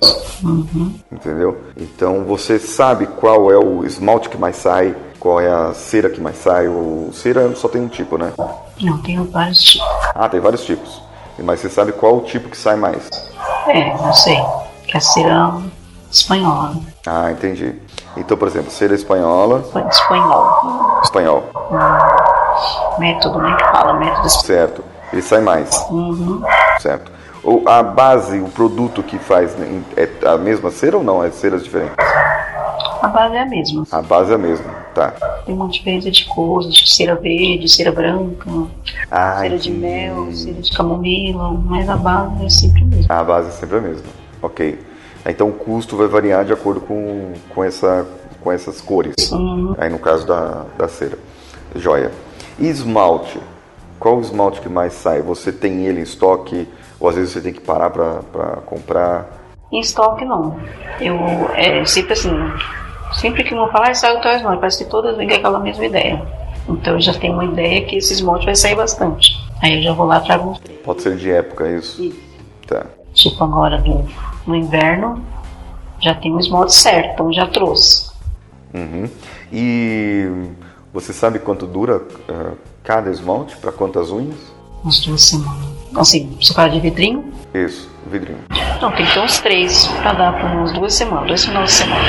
entendeu? 1.12 1.58
Então 1.76 2.24
você 2.24 2.60
sabe 2.60 3.08
qual 3.08 3.52
é 3.52 3.58
o 3.58 3.84
esmalte 3.84 4.30
que 4.30 4.38
mais 4.38 4.58
sai, 4.58 4.96
qual 5.20 5.40
é 5.42 5.52
a 5.52 5.74
cera 5.74 6.10
que 6.10 6.22
mais 6.22 6.38
sai. 6.38 6.68
O 6.68 7.10
cera 7.12 7.56
só 7.56 7.68
tem 7.68 7.82
um 7.82 7.88
tipo, 7.88 8.18
né? 8.18 8.34
Não, 8.80 8.98
tem 9.00 9.24
vários 9.26 9.64
tipos. 9.64 9.88
Ah, 10.14 10.30
tem 10.30 10.40
vários 10.40 10.64
tipos. 10.64 11.02
Mas 11.40 11.60
você 11.60 11.70
sabe 11.70 11.92
qual 11.94 12.18
o 12.18 12.22
tipo 12.22 12.50
que 12.50 12.58
sai 12.58 12.76
mais? 12.76 13.10
É, 13.68 13.90
não 13.98 14.14
sei. 14.14 14.38
Que 14.86 14.98
é 14.98 15.00
cera 15.00 15.60
espanhola. 16.12 16.76
Ah, 17.06 17.32
entendi. 17.32 17.76
Então, 18.18 18.38
por 18.38 18.48
exemplo, 18.48 18.70
cera 18.72 18.94
espanhola, 18.94 19.64
Espanhol. 19.90 21.00
espanhol, 21.04 21.44
Método, 23.00 23.40
né? 23.40 23.56
Que 23.58 23.64
fala 23.72 23.94
método 23.94 24.28
espanhol. 24.28 24.46
certo? 24.46 24.84
Ele 25.14 25.22
sai 25.22 25.42
mais, 25.42 25.88
Uhum. 25.90 26.42
certo? 26.80 27.12
Ou 27.44 27.64
a 27.68 27.82
base, 27.82 28.40
o 28.40 28.50
produto 28.50 29.02
que 29.02 29.18
faz, 29.18 29.56
né, 29.56 29.82
é 29.98 30.08
a 30.28 30.38
mesma 30.38 30.70
cera 30.72 30.98
ou 30.98 31.04
não? 31.04 31.24
É 31.24 31.32
ceras 31.32 31.64
diferentes? 31.64 31.96
A 33.02 33.08
base 33.08 33.36
é 33.36 33.42
a 33.42 33.46
mesma. 33.46 33.84
A 33.92 34.02
base 34.02 34.32
é 34.32 34.36
a 34.36 34.38
mesma, 34.38 34.72
tá? 34.94 35.12
Tem 35.46 35.56
uma 35.56 35.68
diferença 35.68 36.12
de 36.12 36.24
cores, 36.26 36.72
de 36.72 36.88
cera 36.94 37.16
verde, 37.16 37.68
cera 37.68 37.92
branca, 37.92 38.48
Ah, 39.10 39.38
cera 39.42 39.58
de 39.58 39.72
mel, 39.72 40.28
cera 40.34 40.62
de 40.62 40.72
camomila, 40.72 41.52
mas 41.66 41.90
a 41.90 41.96
base 41.96 42.46
é 42.46 42.50
sempre 42.50 42.84
a 42.84 42.86
mesma. 42.86 43.16
A 43.16 43.24
base 43.24 43.48
é 43.48 43.52
sempre 43.52 43.78
a 43.78 43.82
mesma, 43.82 44.04
ok. 44.42 44.80
Então 45.26 45.50
o 45.50 45.54
custo 45.54 45.96
vai 45.96 46.08
variar 46.08 46.44
de 46.46 46.54
acordo 46.54 46.82
com, 46.82 47.34
com, 47.54 47.64
essa, 47.64 48.08
com 48.42 48.52
essas 48.52 48.82
cores. 48.82 49.14
Uhum. 49.32 49.76
Aí 49.78 49.90
no 49.90 50.00
caso 50.00 50.26
da, 50.26 50.66
da 50.78 50.88
cera. 50.88 51.18
Joia. 51.76 52.12
E 52.60 52.68
esmalte? 52.68 53.40
Qual 54.00 54.18
o 54.18 54.22
esmalte 54.22 54.62
que 54.62 54.70
mais 54.70 54.94
sai? 54.94 55.22
Você 55.22 55.52
tem 55.52 55.86
ele 55.86 56.00
em 56.00 56.04
estoque? 56.04 56.68
Ou 57.00 57.10
às 57.10 57.16
vezes 57.16 57.32
você 57.32 57.42
tem 57.42 57.54
que 57.54 57.62
parar 57.62 57.90
para 57.90 58.58
comprar? 58.66 59.42
Em 59.72 59.80
estoque 59.80 60.26
não. 60.26 60.60
Eu 61.00 61.18
é 61.56 61.86
sempre 61.86 62.14
assim, 62.14 62.32
sempre 63.14 63.44
que 63.44 63.56
não 63.56 63.70
falar, 63.70 63.96
sai 63.96 64.16
o 64.18 64.22
teu 64.22 64.32
esmalte, 64.32 64.60
parece 64.60 64.84
que 64.84 64.90
todas 64.90 65.16
vêm 65.16 65.28
com 65.28 65.36
aquela 65.36 65.60
mesma 65.60 65.86
ideia. 65.86 66.22
Então 66.68 66.94
eu 66.94 67.02
já 67.02 67.14
tenho 67.14 67.34
uma 67.34 67.46
ideia 67.46 67.86
que 67.86 67.98
esse 67.98 68.14
esmalte 68.14 68.46
vai 68.46 68.56
sair 68.56 68.76
bastante. 68.76 69.36
Aí 69.62 69.78
eu 69.78 69.84
já 69.84 69.94
vou 69.94 70.06
lá 70.06 70.18
e 70.18 70.24
trago 70.26 70.50
uns 70.50 70.60
três. 70.60 70.80
Pode 70.82 71.02
ser 71.02 71.16
de 71.16 71.32
época, 71.32 71.68
é 71.68 71.78
isso? 71.78 72.04
Isso. 72.04 72.20
Tá. 72.68 72.86
Tipo 73.14 73.44
agora 73.44 73.78
no, 73.80 74.08
no 74.46 74.56
inverno, 74.56 75.24
já 76.00 76.14
tem 76.16 76.34
um 76.34 76.40
esmalte 76.40 76.74
certo, 76.74 77.14
então 77.14 77.34
já 77.34 77.48
trouxe. 77.48 78.10
Uhum. 78.74 79.10
E 79.52 80.28
você 80.94 81.14
sabe 81.14 81.40
quanto 81.40 81.66
dura 81.68 82.02
ah, 82.30 82.52
cada 82.84 83.10
esmalte? 83.10 83.56
Para 83.58 83.72
quantas 83.72 84.12
unhas? 84.12 84.36
Umas 84.84 85.00
duas 85.00 85.24
semanas. 85.24 85.70
Assim, 85.96 86.36
você 86.42 86.54
fala 86.54 86.70
de 86.70 86.80
vidrinho? 86.80 87.32
Isso, 87.54 87.90
vidrinho. 88.10 88.40
Não, 88.82 88.92
tem 88.94 89.06
que 89.06 89.14
ter 89.14 89.20
uns 89.20 89.40
três 89.40 89.86
pra 90.02 90.14
dar 90.14 90.40
por 90.40 90.50
umas 90.50 90.72
duas 90.74 90.94
semanas, 90.94 91.28
dois 91.28 91.46
finais 91.46 91.70
de 91.70 91.76
semana. 91.76 92.02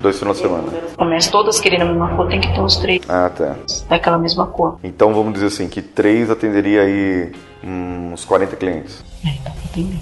Dois 0.00 0.18
finais 0.18 0.36
de 0.38 0.42
semana. 0.42 0.72
Começa 0.96 1.30
todas 1.30 1.60
querendo 1.60 1.82
a 1.82 1.84
mesma 1.84 2.16
cor, 2.16 2.28
tem 2.28 2.40
que 2.40 2.52
ter 2.52 2.60
uns 2.60 2.76
três 2.78 3.00
Ah, 3.08 3.30
tá. 3.30 3.56
daquela 3.88 4.18
mesma 4.18 4.46
cor. 4.46 4.78
Então 4.82 5.14
vamos 5.14 5.34
dizer 5.34 5.46
assim, 5.46 5.68
que 5.68 5.82
três 5.82 6.30
atenderia 6.30 6.80
aí 6.82 7.32
uns 7.62 8.24
40 8.24 8.56
clientes. 8.56 9.04
É, 9.24 9.30
dá 9.44 9.50
pra 9.50 9.62
entender. 9.64 10.00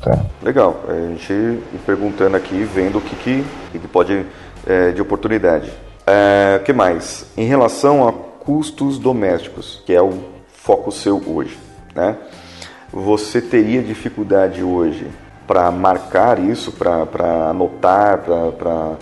Tá. 0.00 0.18
Legal. 0.42 0.82
A 0.88 0.94
gente 0.94 1.62
perguntando 1.84 2.36
aqui, 2.36 2.62
vendo 2.64 2.98
o 2.98 3.00
que, 3.00 3.14
que, 3.16 3.44
que 3.72 3.78
pode 3.88 4.24
é, 4.66 4.90
de 4.92 5.02
oportunidade. 5.02 5.72
É, 6.06 6.58
O 6.60 6.64
que 6.64 6.72
mais? 6.72 7.26
Em 7.36 7.46
relação 7.46 8.08
a 8.08 8.12
custos 8.12 8.98
domésticos, 8.98 9.82
que 9.84 9.92
é 9.92 10.02
o 10.02 10.12
foco 10.48 10.90
seu 10.90 11.22
hoje, 11.26 11.58
né? 11.94 12.16
Você 12.92 13.40
teria 13.40 13.82
dificuldade 13.82 14.62
hoje 14.62 15.06
para 15.46 15.70
marcar 15.70 16.38
isso, 16.38 16.72
para 16.72 17.50
anotar, 17.50 18.18
para 18.18 18.96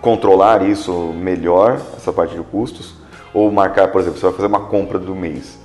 controlar 0.00 0.62
isso 0.62 1.12
melhor, 1.14 1.80
essa 1.96 2.12
parte 2.12 2.34
de 2.34 2.42
custos? 2.42 2.94
Ou 3.32 3.50
marcar, 3.52 3.88
por 3.88 4.00
exemplo, 4.00 4.18
você 4.18 4.26
vai 4.26 4.34
fazer 4.34 4.48
uma 4.48 4.60
compra 4.60 4.98
do 4.98 5.14
mês, 5.14 5.58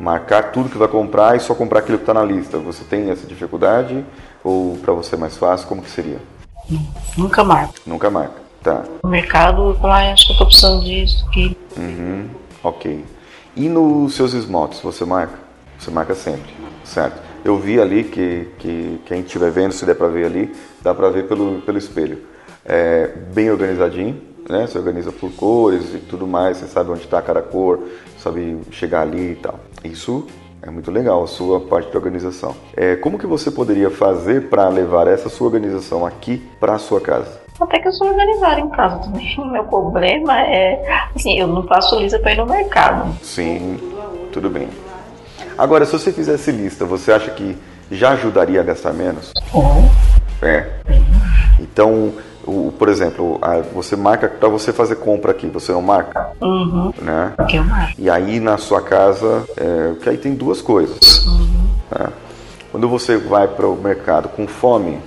marcar 0.00 0.50
tudo 0.50 0.70
que 0.70 0.78
vai 0.78 0.88
comprar 0.88 1.36
e 1.36 1.40
só 1.40 1.54
comprar 1.54 1.80
aquilo 1.80 1.98
que 1.98 2.02
está 2.02 2.14
na 2.14 2.24
lista. 2.24 2.58
Você 2.58 2.82
tem 2.84 3.10
essa 3.10 3.26
dificuldade? 3.26 4.04
Ou 4.42 4.76
para 4.78 4.94
você 4.94 5.14
é 5.14 5.18
mais 5.18 5.36
fácil? 5.36 5.68
Como 5.68 5.82
que 5.82 5.90
seria? 5.90 6.18
Nunca 7.16 7.44
marco. 7.44 7.74
Nunca 7.86 8.10
marca. 8.10 8.40
Tá. 8.62 8.84
No 9.02 9.10
mercado, 9.10 9.70
eu 9.70 9.74
falo, 9.76 9.92
ah, 9.92 10.12
acho 10.12 10.26
que 10.26 10.32
eu 10.32 10.38
tô 10.38 10.46
precisando 10.46 10.84
disso, 10.84 11.26
que 11.30 11.56
Uhum. 11.76 12.28
Ok. 12.62 13.04
E 13.56 13.68
nos 13.68 14.14
seus 14.14 14.34
esmaltes, 14.34 14.80
você 14.80 15.04
marca? 15.04 15.38
Você 15.78 15.90
marca 15.90 16.14
sempre, 16.14 16.52
certo? 16.84 17.20
Eu 17.42 17.58
vi 17.58 17.80
ali 17.80 18.04
que, 18.04 18.48
que 18.58 19.00
quem 19.06 19.20
estiver 19.20 19.50
vendo, 19.50 19.72
se 19.72 19.86
der 19.86 19.94
para 19.94 20.08
ver 20.08 20.26
ali, 20.26 20.54
dá 20.82 20.94
para 20.94 21.08
ver 21.08 21.26
pelo, 21.26 21.62
pelo 21.62 21.78
espelho. 21.78 22.18
É 22.66 23.06
bem 23.32 23.50
organizadinho, 23.50 24.20
né? 24.48 24.66
Você 24.66 24.78
organiza 24.78 25.12
por 25.12 25.30
cores 25.32 25.94
e 25.94 25.98
tudo 25.98 26.26
mais, 26.26 26.58
você 26.58 26.66
sabe 26.66 26.90
onde 26.90 27.04
está 27.04 27.20
cada 27.20 27.42
cor, 27.42 27.80
sabe 28.18 28.58
chegar 28.70 29.02
ali 29.02 29.32
e 29.32 29.36
tal. 29.36 29.58
Isso 29.84 30.26
é 30.62 30.70
muito 30.70 30.90
legal, 30.90 31.22
a 31.22 31.26
sua 31.26 31.60
parte 31.60 31.90
de 31.90 31.96
organização. 31.96 32.54
É, 32.76 32.96
como 32.96 33.18
que 33.18 33.26
você 33.26 33.50
poderia 33.50 33.90
fazer 33.90 34.48
para 34.48 34.68
levar 34.68 35.06
essa 35.06 35.28
sua 35.28 35.46
organização 35.46 36.04
aqui 36.04 36.42
para 36.58 36.74
a 36.74 36.78
sua 36.78 37.00
casa? 37.00 37.40
Até 37.58 37.78
que 37.78 37.88
eu 37.88 37.92
sou 37.92 38.08
organizada 38.08 38.60
em 38.60 38.68
casa 38.70 38.98
também. 38.98 39.36
Meu 39.50 39.64
problema 39.64 40.40
é, 40.42 41.08
assim, 41.14 41.38
eu 41.38 41.46
não 41.46 41.62
faço 41.64 41.98
lista 41.98 42.18
pra 42.18 42.32
ir 42.32 42.36
no 42.36 42.46
mercado. 42.46 43.14
Sim, 43.22 43.78
tudo 44.32 44.50
bem. 44.50 44.68
Agora, 45.56 45.84
se 45.84 45.92
você 45.92 46.12
fizesse 46.12 46.50
lista, 46.50 46.84
você 46.84 47.12
acha 47.12 47.30
que 47.30 47.56
já 47.90 48.10
ajudaria 48.10 48.60
a 48.60 48.64
gastar 48.64 48.92
menos? 48.92 49.32
Ou, 49.52 49.64
É. 50.42 50.80
Então, 51.58 52.12
o, 52.46 52.72
por 52.78 52.88
exemplo, 52.88 53.38
a- 53.42 53.60
você 53.74 53.96
marca 53.96 54.28
para 54.28 54.48
você 54.48 54.72
fazer 54.72 54.96
compra 54.96 55.30
aqui, 55.32 55.46
você 55.48 55.72
não 55.72 55.82
marca, 55.82 56.28
uhum, 56.40 56.92
né? 57.00 57.32
eu 57.52 57.64
marco. 57.64 57.92
E 57.98 58.08
aí 58.10 58.40
na 58.40 58.56
sua 58.58 58.80
casa, 58.82 59.44
é, 59.56 59.92
que 60.02 60.08
aí 60.08 60.16
tem 60.16 60.34
duas 60.34 60.60
coisas. 60.62 61.24
né? 61.90 62.08
Quando 62.72 62.88
você 62.88 63.16
vai 63.16 63.48
para 63.48 63.66
o 63.66 63.74
mercado 63.76 64.28
com 64.28 64.46
fome, 64.46 65.00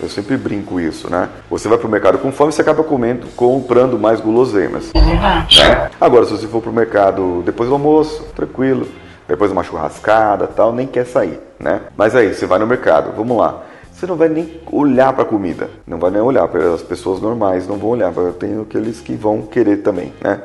eu 0.00 0.08
sempre 0.08 0.38
brinco 0.38 0.80
isso, 0.80 1.10
né? 1.10 1.28
Você 1.50 1.68
vai 1.68 1.76
para 1.76 1.86
o 1.86 1.90
mercado 1.90 2.16
com 2.18 2.32
fome, 2.32 2.50
você 2.52 2.62
acaba 2.62 2.82
comendo, 2.82 3.26
comprando 3.36 3.98
mais 3.98 4.18
guloseimas. 4.18 4.90
É 4.94 5.00
verdade. 5.00 5.62
né? 5.62 5.90
Agora, 6.00 6.24
se 6.24 6.32
você 6.32 6.46
for 6.46 6.62
pro 6.62 6.72
mercado 6.72 7.42
depois 7.44 7.68
do 7.68 7.74
almoço, 7.74 8.24
tranquilo, 8.34 8.88
depois 9.28 9.50
de 9.50 9.56
uma 9.56 9.62
churrascada 9.62 10.46
tal, 10.46 10.72
nem 10.72 10.86
quer 10.86 11.04
sair, 11.04 11.38
né? 11.58 11.82
Mas 11.94 12.16
aí, 12.16 12.32
você 12.32 12.46
vai 12.46 12.58
no 12.58 12.66
mercado, 12.66 13.12
vamos 13.14 13.36
lá. 13.36 13.60
Você 14.00 14.06
não 14.06 14.16
vai 14.16 14.30
nem 14.30 14.58
olhar 14.72 15.12
para 15.12 15.24
a 15.24 15.26
comida, 15.26 15.68
não 15.86 15.98
vai 15.98 16.10
nem 16.10 16.22
olhar, 16.22 16.48
porque 16.48 16.66
as 16.66 16.80
pessoas 16.80 17.20
normais 17.20 17.68
não 17.68 17.76
vão 17.76 17.90
olhar, 17.90 18.10
tenho 18.38 18.62
aqueles 18.62 18.98
que 18.98 19.12
vão 19.12 19.42
querer 19.42 19.82
também, 19.82 20.10
né? 20.22 20.40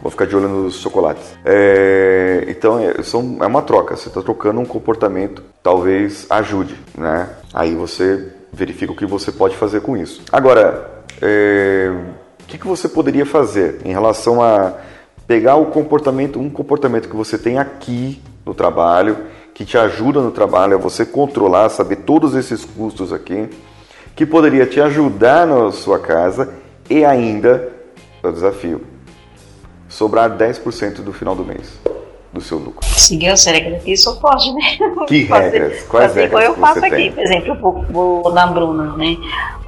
Vou 0.00 0.08
ficar 0.08 0.24
de 0.24 0.36
olho 0.36 0.46
nos 0.46 0.76
chocolates. 0.76 1.36
É, 1.44 2.44
então, 2.46 2.78
é, 2.78 3.02
são, 3.02 3.38
é 3.40 3.46
uma 3.46 3.60
troca, 3.60 3.96
você 3.96 4.06
está 4.06 4.22
trocando 4.22 4.60
um 4.60 4.64
comportamento, 4.64 5.42
talvez 5.64 6.28
ajude, 6.30 6.76
né? 6.96 7.28
Aí 7.52 7.74
você 7.74 8.28
verifica 8.52 8.92
o 8.92 8.96
que 8.96 9.04
você 9.04 9.32
pode 9.32 9.56
fazer 9.56 9.80
com 9.80 9.96
isso. 9.96 10.22
Agora, 10.30 11.02
é, 11.20 11.90
o 12.40 12.46
que, 12.46 12.56
que 12.56 12.68
você 12.68 12.88
poderia 12.88 13.26
fazer 13.26 13.80
em 13.84 13.90
relação 13.90 14.40
a 14.40 14.74
pegar 15.26 15.56
o 15.56 15.66
comportamento, 15.66 16.38
um 16.38 16.48
comportamento 16.48 17.08
que 17.08 17.16
você 17.16 17.36
tem 17.36 17.58
aqui 17.58 18.22
no 18.46 18.54
trabalho, 18.54 19.18
que 19.54 19.64
te 19.64 19.76
ajuda 19.76 20.20
no 20.20 20.30
trabalho 20.30 20.74
a 20.74 20.80
você 20.80 21.04
controlar, 21.04 21.68
saber 21.68 21.96
todos 21.96 22.34
esses 22.34 22.64
custos 22.64 23.12
aqui, 23.12 23.48
que 24.16 24.26
poderia 24.26 24.66
te 24.66 24.80
ajudar 24.80 25.46
na 25.46 25.70
sua 25.72 25.98
casa 25.98 26.54
e 26.88 27.04
ainda, 27.04 27.72
é 28.22 28.28
o 28.28 28.32
desafio, 28.32 28.82
sobrar 29.88 30.36
10% 30.36 31.02
do 31.02 31.12
final 31.12 31.34
do 31.34 31.44
mês 31.44 31.91
do 32.32 32.40
seu 32.40 32.58
lucro. 32.58 32.80
Seguir 32.82 33.28
as 33.28 33.44
regras 33.44 33.74
aqui 33.80 33.96
só 33.96 34.14
pode, 34.16 34.52
né? 34.54 34.60
Que 35.06 35.24
regras? 35.24 35.82
Quais 35.84 36.06
fazer 36.08 36.20
regras 36.22 36.42
igual 36.44 36.54
eu 36.56 36.60
faço 36.60 36.78
aqui. 36.86 36.90
tem? 36.96 37.12
Por 37.12 37.22
exemplo, 37.22 37.48
eu 37.48 37.54
vou, 37.56 37.84
vou 37.90 38.32
na 38.32 38.46
Bruna, 38.46 38.96
né? 38.96 39.16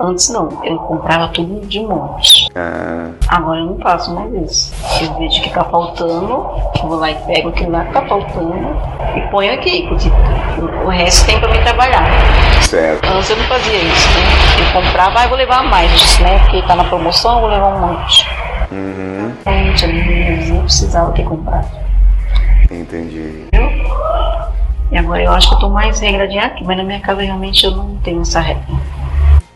Antes 0.00 0.28
não, 0.30 0.48
eu 0.64 0.76
comprava 0.78 1.28
tudo 1.28 1.66
de 1.66 1.80
monte. 1.80 2.48
Ah, 2.54 3.10
Agora 3.28 3.60
eu 3.60 3.66
não 3.66 3.78
faço 3.78 4.14
mais 4.14 4.32
isso. 4.34 4.74
Eu 5.02 5.14
vejo 5.18 5.42
que 5.42 5.50
tá 5.50 5.62
faltando, 5.64 6.32
eu 6.32 6.88
vou 6.88 6.96
lá 6.96 7.10
e 7.10 7.14
pego 7.26 7.50
aquilo 7.50 7.70
lá 7.70 7.84
que 7.84 7.92
tá 7.92 8.02
faltando 8.06 8.76
e 9.16 9.20
ponho 9.30 9.52
aqui, 9.54 9.86
porque 9.88 10.08
o 10.84 10.88
resto 10.88 11.26
tem 11.26 11.38
pra 11.38 11.50
mim 11.52 11.60
trabalhar. 11.62 12.06
certo. 12.62 13.04
Antes 13.06 13.30
eu 13.30 13.36
não 13.36 13.44
fazia 13.44 13.76
isso, 13.76 14.08
né? 14.08 14.66
Eu 14.74 14.82
comprava, 14.82 15.20
ah, 15.20 15.24
eu 15.24 15.28
vou 15.28 15.38
levar 15.38 15.62
mais, 15.64 16.18
né? 16.20 16.38
Porque 16.40 16.62
tá 16.62 16.74
na 16.74 16.84
promoção, 16.84 17.34
eu 17.36 17.40
vou 17.42 17.50
levar 17.50 17.74
um 17.76 17.86
monte. 17.88 18.26
Uhum, 18.72 19.32
Gente, 19.46 19.84
eu 19.84 19.92
nem 19.92 20.60
precisava 20.62 21.12
ter 21.12 21.24
comprado. 21.24 21.68
Entendi. 22.70 23.46
E 24.90 24.98
agora 24.98 25.22
eu 25.22 25.32
acho 25.32 25.48
que 25.48 25.54
eu 25.54 25.58
tô 25.58 25.70
mais 25.70 25.98
regradinha 25.98 26.44
aqui, 26.44 26.64
mas 26.64 26.76
na 26.76 26.84
minha 26.84 27.00
casa 27.00 27.22
realmente 27.22 27.64
eu 27.64 27.72
não 27.72 27.96
tenho 27.96 28.22
essa 28.22 28.40
regra. 28.40 28.64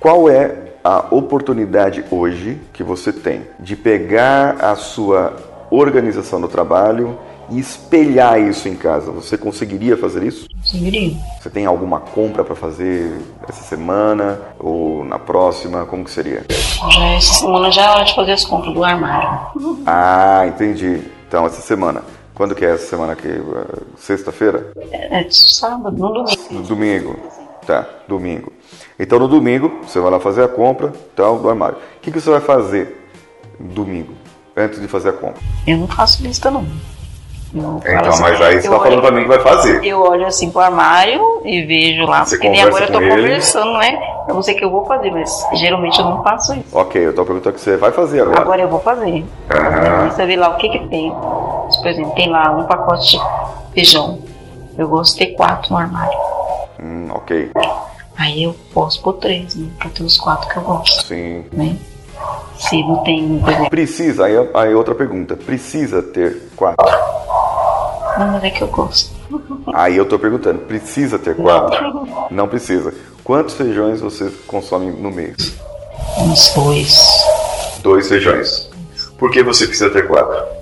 Qual 0.01 0.29
é 0.29 0.53
a 0.83 1.07
oportunidade 1.11 2.05
hoje 2.11 2.59
que 2.73 2.83
você 2.83 3.13
tem 3.13 3.43
de 3.59 3.77
pegar 3.77 4.57
a 4.61 4.75
sua 4.75 5.37
organização 5.71 6.39
no 6.39 6.49
trabalho 6.49 7.19
e 7.51 7.59
espelhar 7.59 8.41
isso 8.41 8.69
em 8.69 8.75
casa? 8.75 9.11
Você 9.11 9.37
conseguiria 9.37 9.97
fazer 9.97 10.23
isso? 10.23 10.49
Conseguiria. 10.57 11.17
Você 11.41 11.51
tem 11.51 11.67
alguma 11.67 12.01
compra 12.01 12.43
para 12.43 12.55
fazer 12.55 13.21
essa 13.49 13.63
semana 13.63 14.41
ou 14.59 15.05
na 15.05 15.19
próxima? 15.19 15.85
Como 15.85 16.05
que 16.05 16.11
seria? 16.11 16.45
Já 16.91 17.05
essa 17.15 17.35
semana 17.35 17.71
já 17.71 17.83
é 17.83 17.91
hora 17.91 18.05
de 18.05 18.15
fazer 18.15 18.33
as 18.33 18.45
compras 18.45 18.73
do 18.73 18.85
armário. 18.85 19.51
Ah, 19.87 20.45
entendi. 20.47 21.03
Então 21.27 21.45
essa 21.45 21.61
semana. 21.61 22.03
Quando 22.39 22.55
que 22.55 22.65
é 22.65 22.71
essa 22.71 22.87
semana 22.87 23.13
aqui? 23.15 23.29
Uh, 23.29 23.85
Sexta-feira? 23.99 24.69
É, 24.93 25.21
é 25.23 25.27
sábado, 25.29 25.97
no 25.99 26.09
domingo. 26.13 26.41
No 26.53 26.63
domingo. 26.63 27.17
Tá, 27.67 27.85
domingo. 28.07 28.53
Então 28.99 29.19
no 29.19 29.29
domingo 29.29 29.81
você 29.83 29.99
vai 30.01 30.11
lá 30.11 30.21
fazer 30.21 30.45
a 30.45 30.49
compra 30.49 30.93
tal, 31.15 31.39
do 31.39 31.51
armário. 31.51 31.77
O 31.77 32.01
que, 32.01 32.11
que 32.13 32.21
você 32.21 32.31
vai 32.31 32.41
fazer 32.41 33.07
domingo, 33.59 34.15
antes 34.57 34.81
de 34.81 34.87
fazer 34.89 35.11
a 35.11 35.13
compra? 35.13 35.43
Eu 35.67 35.77
não 35.79 35.89
faço 35.89 36.23
lista 36.23 36.51
não. 36.51 36.65
Falo 37.53 37.81
Então, 37.85 38.09
assim, 38.11 38.23
mas 38.23 38.41
aí 38.43 38.61
você 38.61 38.69
eu 38.69 38.73
tá 38.73 38.79
falando 38.81 39.01
pra 39.01 39.11
mim 39.11 39.23
que 39.23 39.29
vai 39.29 39.39
fazer. 39.41 39.83
Eu 39.83 40.01
olho 40.03 40.27
assim 40.27 40.51
pro 40.51 40.61
armário 40.61 41.41
e 41.45 41.63
vejo 41.65 42.05
lá, 42.05 42.25
Você 42.25 42.37
porque 42.37 42.49
nem 42.51 42.63
agora 42.63 42.85
eu 42.85 42.93
tô 42.93 43.01
ele. 43.01 43.11
conversando, 43.23 43.73
né? 43.79 43.99
Eu 44.29 44.35
não 44.35 44.43
sei 44.43 44.55
o 44.55 44.59
que 44.59 44.65
eu 44.65 44.71
vou 44.71 44.85
fazer, 44.85 45.11
mas 45.11 45.31
geralmente 45.55 45.99
eu 45.99 46.05
não 46.05 46.23
faço 46.23 46.53
isso. 46.55 46.65
Ok, 46.77 47.07
eu 47.07 47.15
tô 47.15 47.25
perguntando 47.25 47.51
o 47.51 47.59
que 47.59 47.61
você 47.65 47.77
vai 47.79 47.91
fazer 47.91 48.21
agora. 48.21 48.41
Agora 48.41 48.61
eu 48.61 48.69
vou 48.69 48.81
fazer. 48.81 49.25
Aham. 49.51 50.11
Você 50.11 50.27
vê 50.27 50.37
lá 50.37 50.51
o 50.51 50.57
que 50.59 50.69
que 50.69 50.87
tem. 50.89 51.11
Por 51.77 51.87
exemplo, 51.89 52.13
tem 52.15 52.29
lá 52.31 52.51
um 52.57 52.65
pacote 52.65 53.17
de 53.17 53.23
feijão. 53.75 54.19
Eu 54.77 54.89
gosto 54.89 55.19
de 55.19 55.27
ter 55.27 55.35
quatro 55.35 55.73
no 55.73 55.79
armário. 55.79 56.19
Hum, 56.81 57.09
ok, 57.11 57.51
Aí 58.17 58.43
eu 58.43 58.55
posso 58.75 59.01
pôr 59.01 59.13
três, 59.15 59.55
né? 59.55 59.69
Pra 59.79 59.89
ter 59.91 60.03
os 60.03 60.19
quatro 60.19 60.49
que 60.49 60.57
eu 60.57 60.63
gosto, 60.63 61.07
sim. 61.07 61.45
né? 61.53 61.77
Se 62.59 62.83
não 62.83 63.05
tem, 63.05 63.41
Precisa, 63.71 64.25
aí, 64.27 64.35
aí 64.55 64.75
outra 64.75 64.93
pergunta. 64.93 65.37
Precisa 65.37 66.03
ter 66.03 66.51
quatro? 66.57 66.85
não, 68.19 68.33
mas 68.33 68.43
é 68.43 68.51
que 68.51 68.63
eu 68.63 68.67
gosto. 68.69 69.15
Aí 69.73 69.97
eu 69.97 70.05
tô 70.05 70.19
perguntando, 70.19 70.59
precisa 70.61 71.17
ter 71.19 71.37
quatro? 71.37 72.09
Não 72.31 72.49
precisa. 72.49 72.93
Quantos 73.23 73.55
feijões 73.55 74.01
você 74.01 74.33
consome 74.49 74.91
no 74.91 75.13
mês? 75.13 75.55
Uns 76.19 76.53
dois. 76.55 76.99
Dois 77.83 78.09
feijões. 78.09 78.69
Por 79.17 79.31
que 79.31 79.45
você 79.45 79.67
precisa 79.67 79.91
ter 79.91 80.09
quatro? 80.09 80.58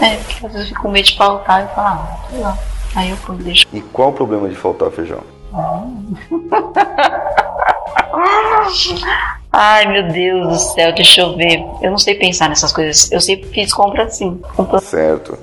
É, 0.00 0.16
porque 0.16 0.46
às 0.46 0.52
vezes 0.52 0.60
eu 0.60 0.66
fico 0.66 0.82
com 0.82 0.90
medo 0.90 1.06
de 1.06 1.16
faltar 1.16 1.64
e 1.64 1.68
falar, 1.74 1.92
ah, 1.92 2.28
sei 2.30 2.40
lá. 2.40 2.58
Aí 2.96 3.10
eu 3.10 3.16
pôr, 3.18 3.36
deixo. 3.36 3.66
E 3.72 3.80
qual 3.80 4.10
o 4.10 4.12
problema 4.12 4.48
de 4.48 4.56
faltar 4.56 4.90
feijão? 4.90 5.20
Ai 9.52 9.84
meu 9.86 10.12
Deus 10.12 10.48
do 10.48 10.58
céu, 10.58 10.94
deixa 10.94 11.22
eu 11.22 11.36
ver. 11.36 11.64
Eu 11.82 11.90
não 11.90 11.98
sei 11.98 12.14
pensar 12.14 12.48
nessas 12.48 12.72
coisas. 12.72 13.10
Eu 13.10 13.20
sempre 13.20 13.48
fiz 13.48 13.72
compra 13.72 14.04
assim. 14.04 14.40
Compra 14.56 14.78
Certo. 14.78 15.36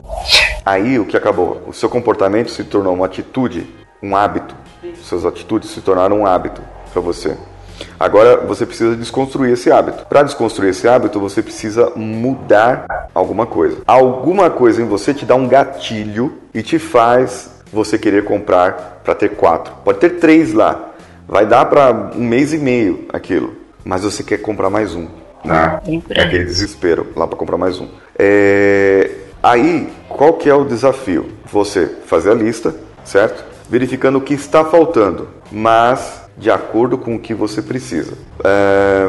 Aí 0.65 0.97
o 0.97 1.05
que 1.05 1.17
acabou? 1.17 1.61
O 1.67 1.73
seu 1.73 1.89
comportamento 1.89 2.49
se 2.49 2.63
tornou 2.63 2.93
uma 2.93 3.05
atitude 3.05 3.67
um 4.01 4.15
hábito. 4.15 4.55
Suas 5.03 5.25
atitudes 5.25 5.71
se 5.71 5.81
tornaram 5.81 6.21
um 6.21 6.25
hábito 6.25 6.61
para 6.91 7.01
você. 7.01 7.37
Agora 7.99 8.37
você 8.37 8.65
precisa 8.65 8.95
desconstruir 8.95 9.53
esse 9.53 9.71
hábito. 9.71 10.05
Para 10.05 10.23
desconstruir 10.23 10.69
esse 10.69 10.87
hábito, 10.87 11.19
você 11.19 11.41
precisa 11.41 11.91
mudar 11.95 13.09
alguma 13.13 13.45
coisa. 13.45 13.77
Alguma 13.85 14.49
coisa 14.49 14.81
em 14.81 14.85
você 14.85 15.13
te 15.13 15.25
dá 15.25 15.35
um 15.35 15.47
gatilho 15.47 16.33
e 16.53 16.61
te 16.61 16.79
faz 16.79 17.49
você 17.71 17.97
querer 17.97 18.23
comprar 18.23 19.01
para 19.03 19.15
ter 19.15 19.29
quatro. 19.29 19.73
Pode 19.83 19.99
ter 19.99 20.11
três 20.11 20.53
lá. 20.53 20.91
Vai 21.27 21.45
dar 21.45 21.65
para 21.65 22.11
um 22.15 22.23
mês 22.23 22.53
e 22.53 22.57
meio 22.57 23.05
aquilo. 23.11 23.55
Mas 23.83 24.03
você 24.03 24.23
quer 24.23 24.37
comprar 24.37 24.69
mais 24.69 24.95
um. 24.95 25.07
Né? 25.43 25.79
É 26.09 26.21
aquele 26.21 26.45
desespero 26.45 27.07
lá 27.15 27.27
para 27.27 27.37
comprar 27.37 27.57
mais 27.57 27.79
um. 27.79 27.87
É... 28.17 29.11
Aí, 29.41 29.89
qual 30.09 30.33
que 30.33 30.49
é 30.49 30.53
o 30.53 30.65
desafio? 30.65 31.27
Você 31.51 31.85
fazer 32.05 32.31
a 32.31 32.33
lista, 32.33 32.75
certo? 33.05 33.45
Verificando 33.69 34.17
o 34.17 34.21
que 34.21 34.33
está 34.33 34.65
faltando, 34.65 35.27
mas 35.51 36.26
de 36.37 36.51
acordo 36.51 36.97
com 36.97 37.15
o 37.15 37.19
que 37.19 37.33
você 37.33 37.61
precisa. 37.61 38.13
É... 38.43 39.07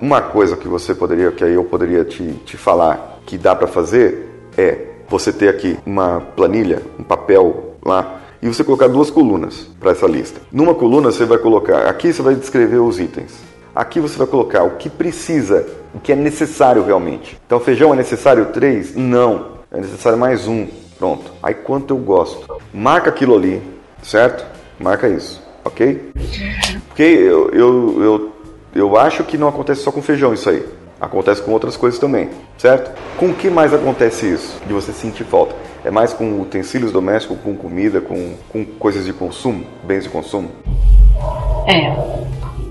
Uma 0.00 0.20
coisa 0.20 0.56
que 0.56 0.68
você 0.68 0.94
poderia, 0.94 1.32
que 1.32 1.42
aí 1.42 1.54
eu 1.54 1.64
poderia 1.64 2.04
te, 2.04 2.22
te 2.44 2.56
falar 2.56 3.20
que 3.24 3.38
dá 3.38 3.54
para 3.54 3.66
fazer 3.66 4.28
é 4.56 4.78
você 5.08 5.32
ter 5.32 5.48
aqui 5.48 5.78
uma 5.86 6.20
planilha, 6.20 6.82
um 6.98 7.02
papel 7.02 7.76
lá 7.84 8.20
e 8.42 8.48
você 8.48 8.62
colocar 8.62 8.88
duas 8.88 9.10
colunas 9.10 9.68
para 9.80 9.92
essa 9.92 10.06
lista. 10.06 10.40
Numa 10.52 10.74
coluna 10.74 11.10
você 11.10 11.24
vai 11.24 11.38
colocar, 11.38 11.88
aqui 11.88 12.12
você 12.12 12.22
vai 12.22 12.34
descrever 12.34 12.78
os 12.78 13.00
itens. 13.00 13.32
Aqui 13.74 14.00
você 14.00 14.16
vai 14.16 14.26
colocar 14.26 14.62
o 14.62 14.76
que 14.76 14.88
precisa, 14.88 15.66
o 15.94 15.98
que 15.98 16.12
é 16.12 16.16
necessário 16.16 16.82
realmente. 16.82 17.38
Então, 17.46 17.60
feijão 17.60 17.92
é 17.92 17.96
necessário 17.96 18.46
três? 18.46 18.94
Não. 18.96 19.56
É 19.70 19.78
necessário 19.78 20.18
mais 20.18 20.48
um. 20.48 20.66
Pronto. 20.98 21.30
Aí 21.42 21.52
quanto 21.52 21.92
eu 21.92 21.98
gosto. 21.98 22.46
Marca 22.72 23.10
aquilo 23.10 23.36
ali, 23.36 23.62
certo? 24.02 24.46
Marca 24.80 25.08
isso, 25.08 25.42
ok? 25.66 26.12
Porque 26.88 27.02
eu, 27.02 27.50
eu, 27.50 28.02
eu, 28.02 28.32
eu 28.74 28.96
acho 28.96 29.24
que 29.24 29.36
não 29.36 29.48
acontece 29.48 29.82
só 29.82 29.90
com 29.90 30.00
feijão 30.00 30.32
isso 30.32 30.48
aí. 30.48 30.64
Acontece 30.98 31.42
com 31.42 31.52
outras 31.52 31.76
coisas 31.76 32.00
também, 32.00 32.30
certo? 32.56 32.90
Com 33.18 33.26
o 33.26 33.34
que 33.34 33.50
mais 33.50 33.74
acontece 33.74 34.32
isso? 34.32 34.58
De 34.66 34.72
você 34.72 34.92
sentir 34.92 35.24
falta? 35.24 35.54
É 35.84 35.90
mais 35.90 36.14
com 36.14 36.40
utensílios 36.40 36.90
domésticos, 36.90 37.36
com 37.44 37.54
comida, 37.54 38.00
com, 38.00 38.34
com 38.48 38.64
coisas 38.64 39.04
de 39.04 39.12
consumo, 39.12 39.66
bens 39.84 40.04
de 40.04 40.08
consumo? 40.08 40.50
É, 41.66 41.94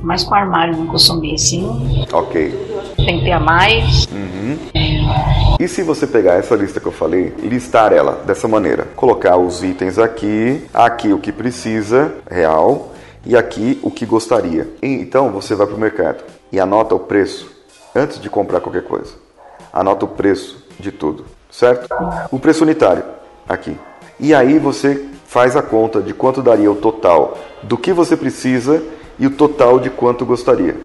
mais 0.05 0.23
com 0.23 0.35
armário 0.35 0.77
não 0.77 0.85
consumir, 0.85 1.37
sim. 1.39 2.05
Ok. 2.13 2.95
Tem 2.95 3.19
que 3.19 3.25
ter 3.25 3.31
a 3.31 3.39
mais. 3.39 4.05
Uhum. 4.05 4.57
E 5.59 5.67
se 5.67 5.81
você 5.81 6.05
pegar 6.05 6.33
essa 6.33 6.55
lista 6.55 6.79
que 6.79 6.85
eu 6.85 6.91
falei 6.91 7.33
e 7.41 7.47
listar 7.47 7.91
ela 7.91 8.23
dessa 8.25 8.47
maneira? 8.47 8.87
Colocar 8.95 9.35
os 9.37 9.63
itens 9.63 9.97
aqui, 9.97 10.63
aqui 10.73 11.11
o 11.11 11.17
que 11.17 11.31
precisa, 11.31 12.13
real, 12.29 12.91
e 13.25 13.35
aqui 13.35 13.79
o 13.81 13.89
que 13.89 14.05
gostaria. 14.05 14.69
Então 14.81 15.31
você 15.31 15.55
vai 15.55 15.65
para 15.65 15.75
o 15.75 15.79
mercado 15.79 16.23
e 16.51 16.59
anota 16.59 16.93
o 16.93 16.99
preço 16.99 17.51
antes 17.95 18.19
de 18.19 18.29
comprar 18.29 18.61
qualquer 18.61 18.83
coisa. 18.83 19.13
Anota 19.73 20.05
o 20.05 20.09
preço 20.09 20.63
de 20.79 20.91
tudo, 20.91 21.25
certo? 21.49 21.87
O 22.31 22.37
preço 22.37 22.63
unitário 22.63 23.03
aqui. 23.49 23.75
E 24.19 24.33
aí 24.35 24.59
você 24.59 25.05
faz 25.25 25.55
a 25.55 25.63
conta 25.63 26.01
de 26.01 26.13
quanto 26.13 26.41
daria 26.43 26.71
o 26.71 26.75
total 26.75 27.37
do 27.63 27.77
que 27.77 27.91
você 27.91 28.15
precisa 28.15 28.83
e 29.19 29.27
o 29.27 29.31
total 29.31 29.79
de 29.79 29.89
quanto 29.89 30.25
gostaria. 30.25 30.77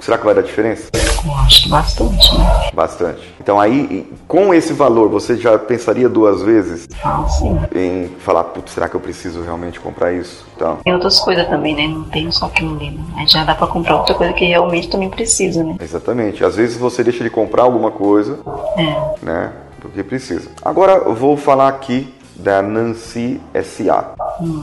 Será 0.00 0.16
que 0.16 0.24
vai 0.24 0.34
dar 0.34 0.42
diferença? 0.42 0.88
Eu 1.26 1.34
acho 1.34 1.64
que 1.64 1.68
bastante, 1.68 2.38
né? 2.38 2.70
Bastante. 2.72 3.34
Então 3.40 3.60
aí, 3.60 4.10
com 4.26 4.54
esse 4.54 4.72
valor, 4.72 5.08
você 5.10 5.36
já 5.36 5.58
pensaria 5.58 6.08
duas 6.08 6.40
vezes 6.42 6.88
Ah, 7.04 7.26
sim. 7.28 7.58
em 7.74 8.08
falar, 8.20 8.44
putz, 8.44 8.72
será 8.72 8.88
que 8.88 8.94
eu 8.94 9.00
preciso 9.00 9.42
realmente 9.42 9.78
comprar 9.80 10.12
isso? 10.12 10.46
Então, 10.56 10.78
Tem 10.84 10.94
outras 10.94 11.20
coisas 11.20 11.46
também, 11.48 11.74
né? 11.74 11.88
Não 11.88 12.04
tem 12.04 12.30
só 12.30 12.46
aquilo 12.46 12.76
ali, 12.76 12.92
né? 12.92 13.02
Aí 13.16 13.26
já 13.26 13.44
dá 13.44 13.54
pra 13.54 13.66
comprar 13.66 13.96
outra 13.96 14.14
coisa 14.14 14.32
que 14.32 14.46
realmente 14.46 14.88
também 14.88 15.10
precisa, 15.10 15.62
né? 15.62 15.76
exatamente. 15.82 16.42
Às 16.44 16.56
vezes 16.56 16.76
você 16.78 17.02
deixa 17.04 17.22
de 17.22 17.28
comprar 17.30 17.64
alguma 17.64 17.90
coisa, 17.90 18.38
É. 18.78 19.24
né, 19.24 19.52
porque 19.80 20.02
precisa. 20.02 20.48
Agora 20.64 20.92
eu 20.92 21.14
vou 21.14 21.36
falar 21.36 21.68
aqui 21.68 22.14
da 22.36 22.62
Nancy 22.62 23.40
SA, 23.64 24.12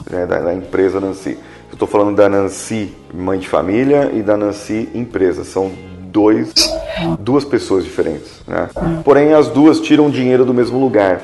né, 0.09 0.25
da, 0.25 0.39
da 0.39 0.53
empresa 0.55 0.99
Nancy. 0.99 1.37
Eu 1.75 1.83
estou 1.85 1.89
falando 1.89 2.15
da 2.15 2.29
Nancy 2.29 2.93
mãe 3.13 3.37
de 3.37 3.49
família 3.49 4.09
e 4.13 4.23
da 4.23 4.37
Nancy 4.37 4.87
empresa. 4.95 5.43
São 5.43 5.73
dois, 6.03 6.53
duas 7.19 7.43
pessoas 7.43 7.83
diferentes, 7.83 8.41
né? 8.47 8.69
Porém 9.03 9.33
as 9.33 9.49
duas 9.49 9.81
tiram 9.81 10.09
dinheiro 10.09 10.45
do 10.45 10.53
mesmo 10.53 10.79
lugar, 10.79 11.23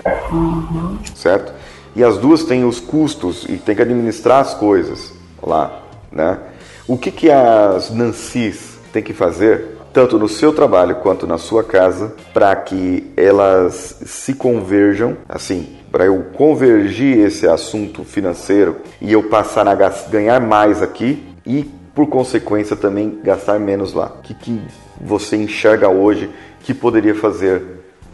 certo? 1.15 1.53
E 1.95 2.03
as 2.03 2.17
duas 2.17 2.43
têm 2.43 2.65
os 2.65 2.81
custos 2.81 3.45
e 3.47 3.55
tem 3.55 3.73
que 3.73 3.81
administrar 3.81 4.41
as 4.41 4.53
coisas 4.53 5.13
lá, 5.41 5.83
né? 6.11 6.37
O 6.85 6.97
que 6.97 7.11
que 7.11 7.31
as 7.31 7.89
Nancys 7.89 8.77
têm 8.91 9.01
que 9.01 9.13
fazer, 9.13 9.77
tanto 9.93 10.19
no 10.19 10.27
seu 10.27 10.51
trabalho 10.51 10.95
quanto 10.95 11.25
na 11.25 11.37
sua 11.37 11.63
casa, 11.63 12.13
para 12.33 12.53
que 12.57 13.09
elas 13.15 14.01
se 14.05 14.33
converjam, 14.33 15.15
assim, 15.29 15.77
para 15.91 16.05
eu 16.05 16.23
convergir 16.33 17.17
esse 17.19 17.47
assunto 17.47 18.03
financeiro 18.03 18.77
e 19.01 19.11
eu 19.11 19.23
passar 19.23 19.67
a 19.67 19.75
ganhar 20.09 20.39
mais 20.39 20.81
aqui 20.81 21.23
e, 21.45 21.69
por 21.93 22.07
consequência, 22.07 22.75
também 22.75 23.19
gastar 23.23 23.59
menos 23.59 23.93
lá. 23.93 24.07
O 24.07 24.21
que, 24.21 24.33
que 24.33 24.61
você 24.99 25.35
enxerga 25.35 25.89
hoje 25.89 26.29
que 26.61 26.73
poderia 26.73 27.13
fazer 27.13 27.61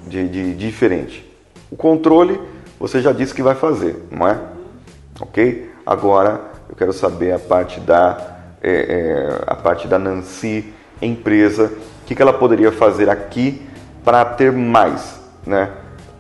de, 0.08 0.28
de 0.28 0.56
diferente? 0.56 1.24
O 1.70 1.76
controle, 1.76 2.40
você 2.80 3.00
já 3.00 3.12
disse 3.12 3.34
que 3.34 3.44
vai 3.44 3.54
fazer, 3.54 3.96
não 4.10 4.28
é? 4.28 4.40
Ok? 5.20 5.70
Agora 5.86 6.42
eu 6.70 6.76
quero 6.76 6.94
saber 6.94 7.34
a 7.34 7.40
parte 7.40 7.80
da 7.80 8.36
é, 8.62 8.72
é, 8.72 9.44
a 9.46 9.56
parte 9.56 9.88
da 9.88 10.00
Nancy 10.00 10.74
empresa, 11.02 11.72
o 12.04 12.06
que, 12.08 12.16
que 12.16 12.22
ela 12.22 12.34
poderia 12.34 12.72
fazer 12.72 13.10
aqui 13.10 13.62
para 14.04 14.26
ter 14.26 14.52
mais, 14.52 15.20
né? 15.46 15.70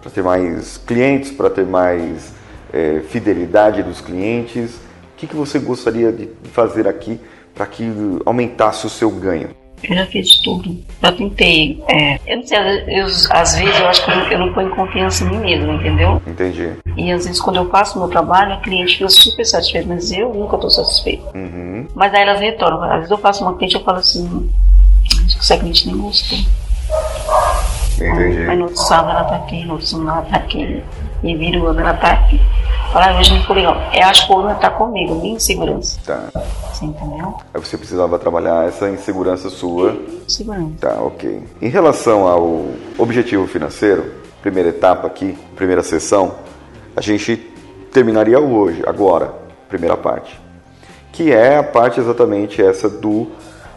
Para 0.01 0.11
ter 0.11 0.23
mais 0.23 0.77
clientes, 0.77 1.31
para 1.31 1.49
ter 1.49 1.65
mais 1.65 2.33
é, 2.73 3.01
fidelidade 3.09 3.83
dos 3.83 4.01
clientes. 4.01 4.75
O 4.75 5.17
que, 5.17 5.27
que 5.27 5.35
você 5.35 5.59
gostaria 5.59 6.11
de 6.11 6.29
fazer 6.51 6.87
aqui 6.87 7.19
para 7.53 7.65
que 7.65 7.83
aumentasse 8.25 8.85
o 8.85 8.89
seu 8.89 9.09
ganho? 9.09 9.49
Eu 9.83 9.95
já 9.95 10.05
fiz 10.07 10.37
tudo. 10.39 10.75
Já 11.01 11.11
tentei. 11.11 11.83
É, 11.87 12.19
eu 12.25 12.37
não 12.37 12.47
sei, 12.47 12.57
eu, 12.87 13.05
às 13.05 13.55
vezes 13.55 13.79
eu 13.79 13.87
acho 13.87 14.03
que 14.03 14.11
eu 14.11 14.15
não, 14.15 14.31
eu 14.31 14.39
não 14.39 14.53
ponho 14.53 14.69
confiança 14.75 15.23
em 15.23 15.29
mim 15.29 15.37
mesmo, 15.37 15.71
entendeu? 15.73 16.21
Entendi. 16.25 16.71
E 16.95 17.11
às 17.11 17.25
vezes 17.25 17.39
quando 17.39 17.57
eu 17.57 17.69
faço 17.69 17.99
meu 17.99 18.07
trabalho, 18.07 18.53
a 18.53 18.57
cliente 18.57 18.97
fica 18.97 19.09
super 19.09 19.45
satisfeita, 19.45 19.87
mas 19.87 20.11
eu 20.11 20.33
nunca 20.33 20.55
estou 20.55 20.69
satisfeita. 20.69 21.25
Uhum. 21.35 21.87
Mas 21.93 22.13
aí 22.13 22.21
elas 22.21 22.39
retornam. 22.39 22.83
Às 22.83 22.95
vezes 22.95 23.11
eu 23.11 23.17
faço 23.17 23.43
uma 23.43 23.55
cliente 23.55 23.75
e 23.75 23.79
eu 23.79 23.83
falo 23.83 23.99
assim, 23.99 24.49
acho 25.25 25.35
que 25.35 25.43
essa 25.43 25.57
cliente 25.57 25.87
nem 25.87 25.97
gostou. 25.97 26.39
Entendi. 28.05 28.55
No 28.55 28.63
outro 28.63 28.77
sábado 28.77 29.11
ela 29.11 29.23
tá 29.25 29.35
aqui, 29.35 29.65
no 29.65 29.73
outro 29.73 29.87
sábado 29.87 30.09
ela 30.09 30.21
tá 30.21 30.37
aqui. 30.37 30.83
E 31.23 31.35
vira 31.35 31.59
o 31.59 31.67
ano 31.67 31.79
ela 31.79 31.93
tá 31.95 32.11
aqui. 32.11 32.39
Fala, 32.93 33.07
"Ah, 33.11 33.19
hoje 33.19 33.33
não 33.33 33.41
ficou 33.41 33.55
legal. 33.55 33.75
Eu 33.93 34.03
acho 34.07 34.25
que 34.27 34.33
o 34.33 34.37
ano 34.39 34.59
tá 34.59 34.69
comigo, 34.69 35.15
minha 35.15 35.35
insegurança. 35.35 35.99
Tá. 36.05 36.29
Você 36.71 36.85
entendeu? 36.85 37.35
Aí 37.53 37.59
você 37.59 37.77
precisava 37.77 38.19
trabalhar 38.19 38.67
essa 38.67 38.87
insegurança 38.89 39.49
sua 39.49 39.97
Segurança. 40.27 40.73
Tá, 40.79 41.01
ok. 41.01 41.41
Em 41.61 41.69
relação 41.69 42.27
ao 42.27 42.65
objetivo 42.97 43.47
financeiro, 43.47 44.05
primeira 44.41 44.69
etapa 44.69 45.07
aqui, 45.07 45.37
primeira 45.55 45.81
sessão, 45.81 46.35
a 46.95 47.01
gente 47.01 47.35
terminaria 47.91 48.39
hoje, 48.39 48.83
agora, 48.85 49.33
primeira 49.69 49.97
parte. 49.97 50.39
Que 51.11 51.31
é 51.31 51.57
a 51.57 51.63
parte 51.63 51.99
exatamente 51.99 52.61
essa 52.61 52.87
do 52.89 53.27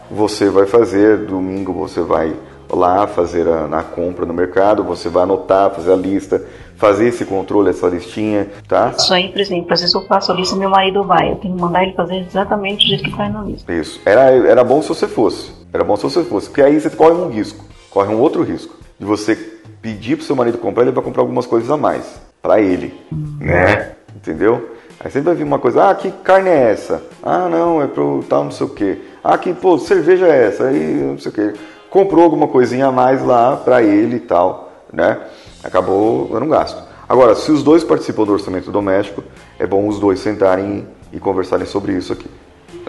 você 0.09 0.49
vai 0.49 0.65
fazer, 0.65 1.25
domingo 1.25 1.73
você 1.73 2.01
vai 2.01 2.33
lá 2.71 3.05
fazer 3.07 3.47
a, 3.47 3.83
compra 3.83 4.25
no 4.25 4.33
mercado, 4.33 4.83
você 4.83 5.09
vai 5.09 5.23
anotar, 5.23 5.71
fazer 5.71 5.91
a 5.91 5.95
lista, 5.95 6.43
fazer 6.75 7.07
esse 7.07 7.25
controle, 7.25 7.69
essa 7.69 7.87
listinha, 7.87 8.49
tá? 8.67 8.93
Isso 8.97 9.13
aí, 9.13 9.29
por 9.29 9.39
exemplo, 9.39 9.73
às 9.73 9.81
vezes 9.81 9.93
eu 9.93 10.01
faço 10.05 10.31
a 10.31 10.35
lista 10.35 10.55
e 10.55 10.59
meu 10.59 10.69
marido 10.69 11.03
vai. 11.03 11.31
Eu 11.31 11.35
tenho 11.35 11.55
que 11.55 11.61
mandar 11.61 11.83
ele 11.83 11.93
fazer 11.93 12.25
exatamente 12.27 12.85
do 12.85 12.89
jeito 12.89 13.03
que 13.03 13.15
faz 13.15 13.31
na 13.31 13.43
lista. 13.43 13.71
Isso. 13.71 14.01
Era, 14.05 14.31
era 14.31 14.63
bom 14.63 14.81
se 14.81 14.89
você 14.89 15.07
fosse. 15.07 15.51
Era 15.73 15.83
bom 15.83 15.95
se 15.95 16.03
você 16.03 16.23
fosse. 16.23 16.47
Porque 16.47 16.61
aí 16.61 16.79
você 16.79 16.89
corre 16.89 17.13
um 17.13 17.29
risco. 17.29 17.63
Corre 17.89 18.13
um 18.13 18.19
outro 18.19 18.43
risco. 18.43 18.75
De 18.99 19.05
você 19.05 19.35
pedir 19.81 20.15
pro 20.15 20.25
seu 20.25 20.35
marido 20.35 20.57
comprar, 20.57 20.83
ele 20.83 20.91
vai 20.91 21.03
comprar 21.03 21.21
algumas 21.21 21.45
coisas 21.45 21.69
a 21.69 21.77
mais. 21.77 22.21
Pra 22.41 22.59
ele. 22.59 22.93
Né? 23.39 23.91
Entendeu? 24.15 24.71
Aí 25.03 25.09
sempre 25.09 25.27
vai 25.27 25.35
vir 25.35 25.43
uma 25.43 25.57
coisa, 25.57 25.89
ah, 25.89 25.95
que 25.95 26.11
carne 26.11 26.49
é 26.49 26.71
essa? 26.71 27.01
Ah, 27.23 27.49
não, 27.49 27.81
é 27.81 27.87
pro 27.87 28.23
tal 28.29 28.43
não 28.43 28.51
sei 28.51 28.67
o 28.67 28.69
quê. 28.69 28.99
Ah, 29.23 29.35
que, 29.35 29.51
pô, 29.51 29.77
cerveja 29.79 30.27
é 30.27 30.47
essa? 30.47 30.65
Aí 30.65 30.79
não 30.79 31.17
sei 31.17 31.31
o 31.31 31.33
quê. 31.33 31.53
Comprou 31.91 32.23
alguma 32.23 32.47
coisinha 32.47 32.87
a 32.87 32.91
mais 32.91 33.21
lá 33.21 33.57
pra 33.57 33.83
ele 33.83 34.15
e 34.15 34.19
tal, 34.21 34.71
né? 34.91 35.19
Acabou 35.61 36.29
dando 36.31 36.45
um 36.45 36.49
gasto. 36.49 36.81
Agora, 37.07 37.35
se 37.35 37.51
os 37.51 37.61
dois 37.61 37.83
participam 37.83 38.23
do 38.23 38.31
orçamento 38.31 38.71
doméstico, 38.71 39.21
é 39.59 39.67
bom 39.67 39.85
os 39.85 39.99
dois 39.99 40.21
sentarem 40.21 40.87
e 41.11 41.19
conversarem 41.19 41.65
sobre 41.67 41.91
isso 41.91 42.13
aqui. 42.13 42.29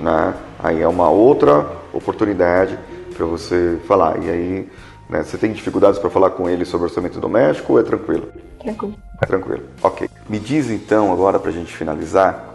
Né? 0.01 0.35
Aí 0.63 0.81
é 0.81 0.87
uma 0.87 1.11
outra 1.11 1.67
oportunidade 1.93 2.79
para 3.13 3.27
você 3.27 3.77
falar. 3.89 4.23
E 4.23 4.31
aí 4.31 4.69
Né? 5.13 5.23
Você 5.23 5.37
tem 5.37 5.53
dificuldades 5.53 6.01
para 6.01 6.09
falar 6.09 6.31
com 6.31 6.49
ele 6.49 6.65
sobre 6.65 6.87
orçamento 6.87 7.21
doméstico 7.21 7.75
ou 7.75 7.79
é 7.79 7.83
tranquilo? 7.83 8.29
Tranquilo. 8.59 8.95
É 9.21 9.27
tranquilo. 9.27 9.65
Ok. 9.83 10.09
Me 10.27 10.39
diz 10.39 10.71
então, 10.71 11.13
agora 11.13 11.39
para 11.39 11.51
a 11.51 11.53
gente 11.53 11.77
finalizar, 11.77 12.55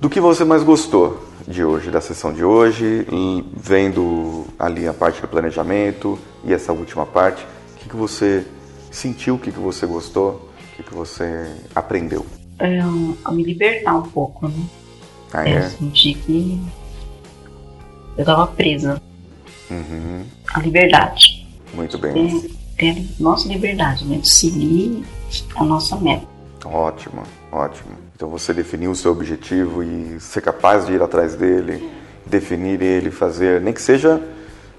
do 0.00 0.10
que 0.10 0.20
você 0.20 0.44
mais 0.44 0.64
gostou 0.64 1.22
de 1.46 1.64
hoje, 1.64 1.90
da 1.90 2.00
sessão 2.00 2.32
de 2.32 2.44
hoje, 2.44 3.06
vendo 3.54 4.46
ali 4.58 4.86
a 4.86 4.92
parte 4.92 5.20
do 5.20 5.28
planejamento 5.28 6.18
e 6.44 6.52
essa 6.52 6.72
última 6.72 7.06
parte, 7.06 7.44
o 7.44 7.78
que, 7.78 7.88
que 7.88 7.96
você 7.96 8.44
sentiu, 8.90 9.36
o 9.36 9.38
que, 9.38 9.52
que 9.52 9.58
você 9.58 9.86
gostou, 9.86 10.50
o 10.72 10.76
que, 10.76 10.82
que 10.82 10.94
você 10.94 11.46
aprendeu? 11.74 12.26
É, 12.58 12.80
a 13.24 13.32
me 13.32 13.44
libertar 13.44 13.94
um 13.94 14.02
pouco, 14.02 14.48
né? 14.48 14.64
Ah, 15.32 15.48
é? 15.48 15.58
Eu 15.58 15.70
senti 15.70 16.14
que 16.14 16.60
eu 18.16 18.22
estava 18.22 18.46
presa. 18.46 19.00
Uhum. 19.70 20.24
A 20.52 20.60
liberdade. 20.60 21.46
Muito 21.74 21.98
bem. 21.98 22.12
Ter, 22.12 22.50
ter 22.76 23.06
nossa 23.20 23.46
liberdade, 23.48 24.04
né? 24.06 24.18
De 24.18 24.28
seguir 24.28 25.04
a 25.54 25.64
nossa 25.64 25.96
meta. 25.96 26.35
Ótimo, 26.72 27.22
ótimo. 27.52 27.90
Então 28.14 28.28
você 28.28 28.52
definir 28.52 28.88
o 28.88 28.94
seu 28.94 29.12
objetivo 29.12 29.82
e 29.82 30.18
ser 30.20 30.40
capaz 30.40 30.86
de 30.86 30.92
ir 30.92 31.02
atrás 31.02 31.34
dele, 31.34 31.90
definir 32.24 32.82
ele, 32.82 33.10
fazer, 33.10 33.60
nem 33.60 33.72
que 33.72 33.82
seja 33.82 34.20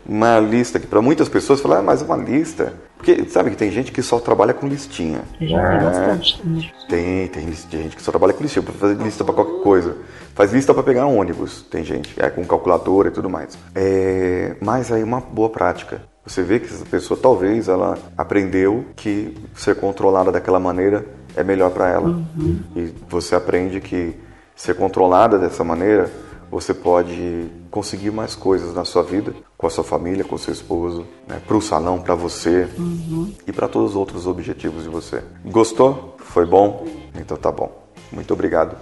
uma 0.07 0.39
lista 0.39 0.79
que 0.79 0.87
para 0.87 1.01
muitas 1.01 1.27
pessoas 1.27 1.59
falar, 1.59 1.79
ah, 1.79 1.81
mas 1.81 2.01
uma 2.01 2.15
lista. 2.15 2.73
Porque 2.95 3.25
sabe 3.29 3.51
que 3.51 3.57
tem 3.57 3.69
gente 3.69 3.91
que 3.91 4.01
só 4.01 4.19
trabalha 4.19 4.53
com 4.53 4.67
listinha. 4.67 5.21
Já 5.39 5.61
é, 5.61 5.83
bastante. 5.83 6.73
Tem, 6.89 7.27
tem 7.27 7.51
gente 7.51 7.95
que 7.95 8.01
só 8.01 8.09
trabalha 8.09 8.33
com 8.33 8.41
listinha, 8.41 8.63
para 8.63 8.73
fazer 8.73 8.95
lista 9.03 9.23
para 9.23 9.35
qualquer 9.35 9.61
coisa. 9.61 9.97
Faz 10.33 10.53
lista 10.53 10.73
para 10.73 10.81
pegar 10.81 11.05
ônibus, 11.05 11.61
tem 11.69 11.83
gente, 11.83 12.13
é 12.17 12.29
com 12.29 12.45
calculadora 12.45 13.09
e 13.09 13.11
tudo 13.11 13.29
mais. 13.29 13.57
É, 13.75 14.55
mas 14.61 14.91
aí 14.91 15.03
uma 15.03 15.19
boa 15.19 15.49
prática. 15.49 16.01
Você 16.25 16.41
vê 16.41 16.59
que 16.59 16.65
essa 16.65 16.85
pessoa 16.85 17.19
talvez 17.21 17.67
ela 17.67 17.97
aprendeu 18.17 18.85
que 18.95 19.35
ser 19.55 19.75
controlada 19.75 20.31
daquela 20.31 20.59
maneira 20.59 21.05
é 21.37 21.43
melhor 21.43 21.69
para 21.69 21.87
ela. 21.87 22.09
Uhum. 22.09 22.59
E 22.75 22.93
você 23.09 23.35
aprende 23.35 23.79
que 23.79 24.15
ser 24.55 24.75
controlada 24.75 25.37
dessa 25.37 25.63
maneira, 25.63 26.11
você 26.51 26.73
pode 26.73 27.45
conseguir 27.69 28.09
mais 28.11 28.35
coisas 28.35 28.73
na 28.73 28.83
sua 28.83 29.03
vida, 29.03 29.33
com 29.57 29.67
a 29.67 29.69
sua 29.69 29.83
família, 29.83 30.23
com 30.23 30.35
o 30.35 30.39
seu 30.39 30.51
esposo, 30.51 31.05
né, 31.27 31.39
para 31.45 31.55
o 31.55 31.61
salão, 31.61 31.99
para 31.99 32.15
você 32.15 32.67
Uhum. 32.77 33.31
e 33.45 33.51
para 33.51 33.67
todos 33.67 33.91
os 33.91 33.95
outros 33.95 34.25
objetivos 34.25 34.83
de 34.83 34.89
você. 34.89 35.21
Gostou? 35.45 36.15
Foi 36.19 36.45
bom? 36.45 36.87
Então 37.15 37.37
tá 37.37 37.51
bom. 37.51 37.71
Muito 38.11 38.33
obrigado. 38.33 38.75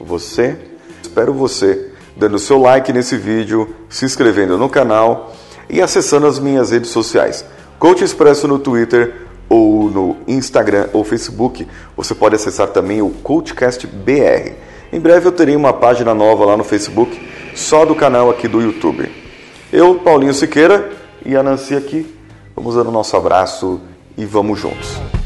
Você, 0.00 0.56
espero 1.02 1.34
você 1.34 1.92
dando 2.16 2.38
seu 2.38 2.58
like 2.58 2.92
nesse 2.92 3.16
vídeo, 3.16 3.74
se 3.88 4.04
inscrevendo 4.04 4.56
no 4.56 4.68
canal 4.68 5.32
e 5.68 5.82
acessando 5.82 6.26
as 6.26 6.38
minhas 6.38 6.70
redes 6.70 6.90
sociais. 6.90 7.44
Coach 7.78 8.02
Expresso 8.02 8.48
no 8.48 8.58
Twitter 8.58 9.27
ou 9.48 9.90
no 9.90 10.16
Instagram 10.26 10.88
ou 10.92 11.04
Facebook. 11.04 11.66
Você 11.96 12.14
pode 12.14 12.34
acessar 12.34 12.68
também 12.68 13.00
o 13.02 13.10
Coachcast 13.10 13.86
BR. 13.86 14.52
Em 14.92 15.00
breve 15.00 15.26
eu 15.26 15.32
terei 15.32 15.56
uma 15.56 15.72
página 15.72 16.14
nova 16.14 16.44
lá 16.44 16.56
no 16.56 16.64
Facebook, 16.64 17.20
só 17.54 17.84
do 17.84 17.94
canal 17.94 18.30
aqui 18.30 18.48
do 18.48 18.60
YouTube. 18.60 19.10
Eu, 19.72 19.96
Paulinho 19.96 20.32
Siqueira 20.32 20.90
e 21.24 21.36
a 21.36 21.42
Nancy 21.42 21.74
aqui, 21.74 22.06
vamos 22.56 22.74
dar 22.74 22.86
o 22.86 22.90
nosso 22.90 23.16
abraço 23.16 23.80
e 24.16 24.24
vamos 24.24 24.58
juntos. 24.58 25.17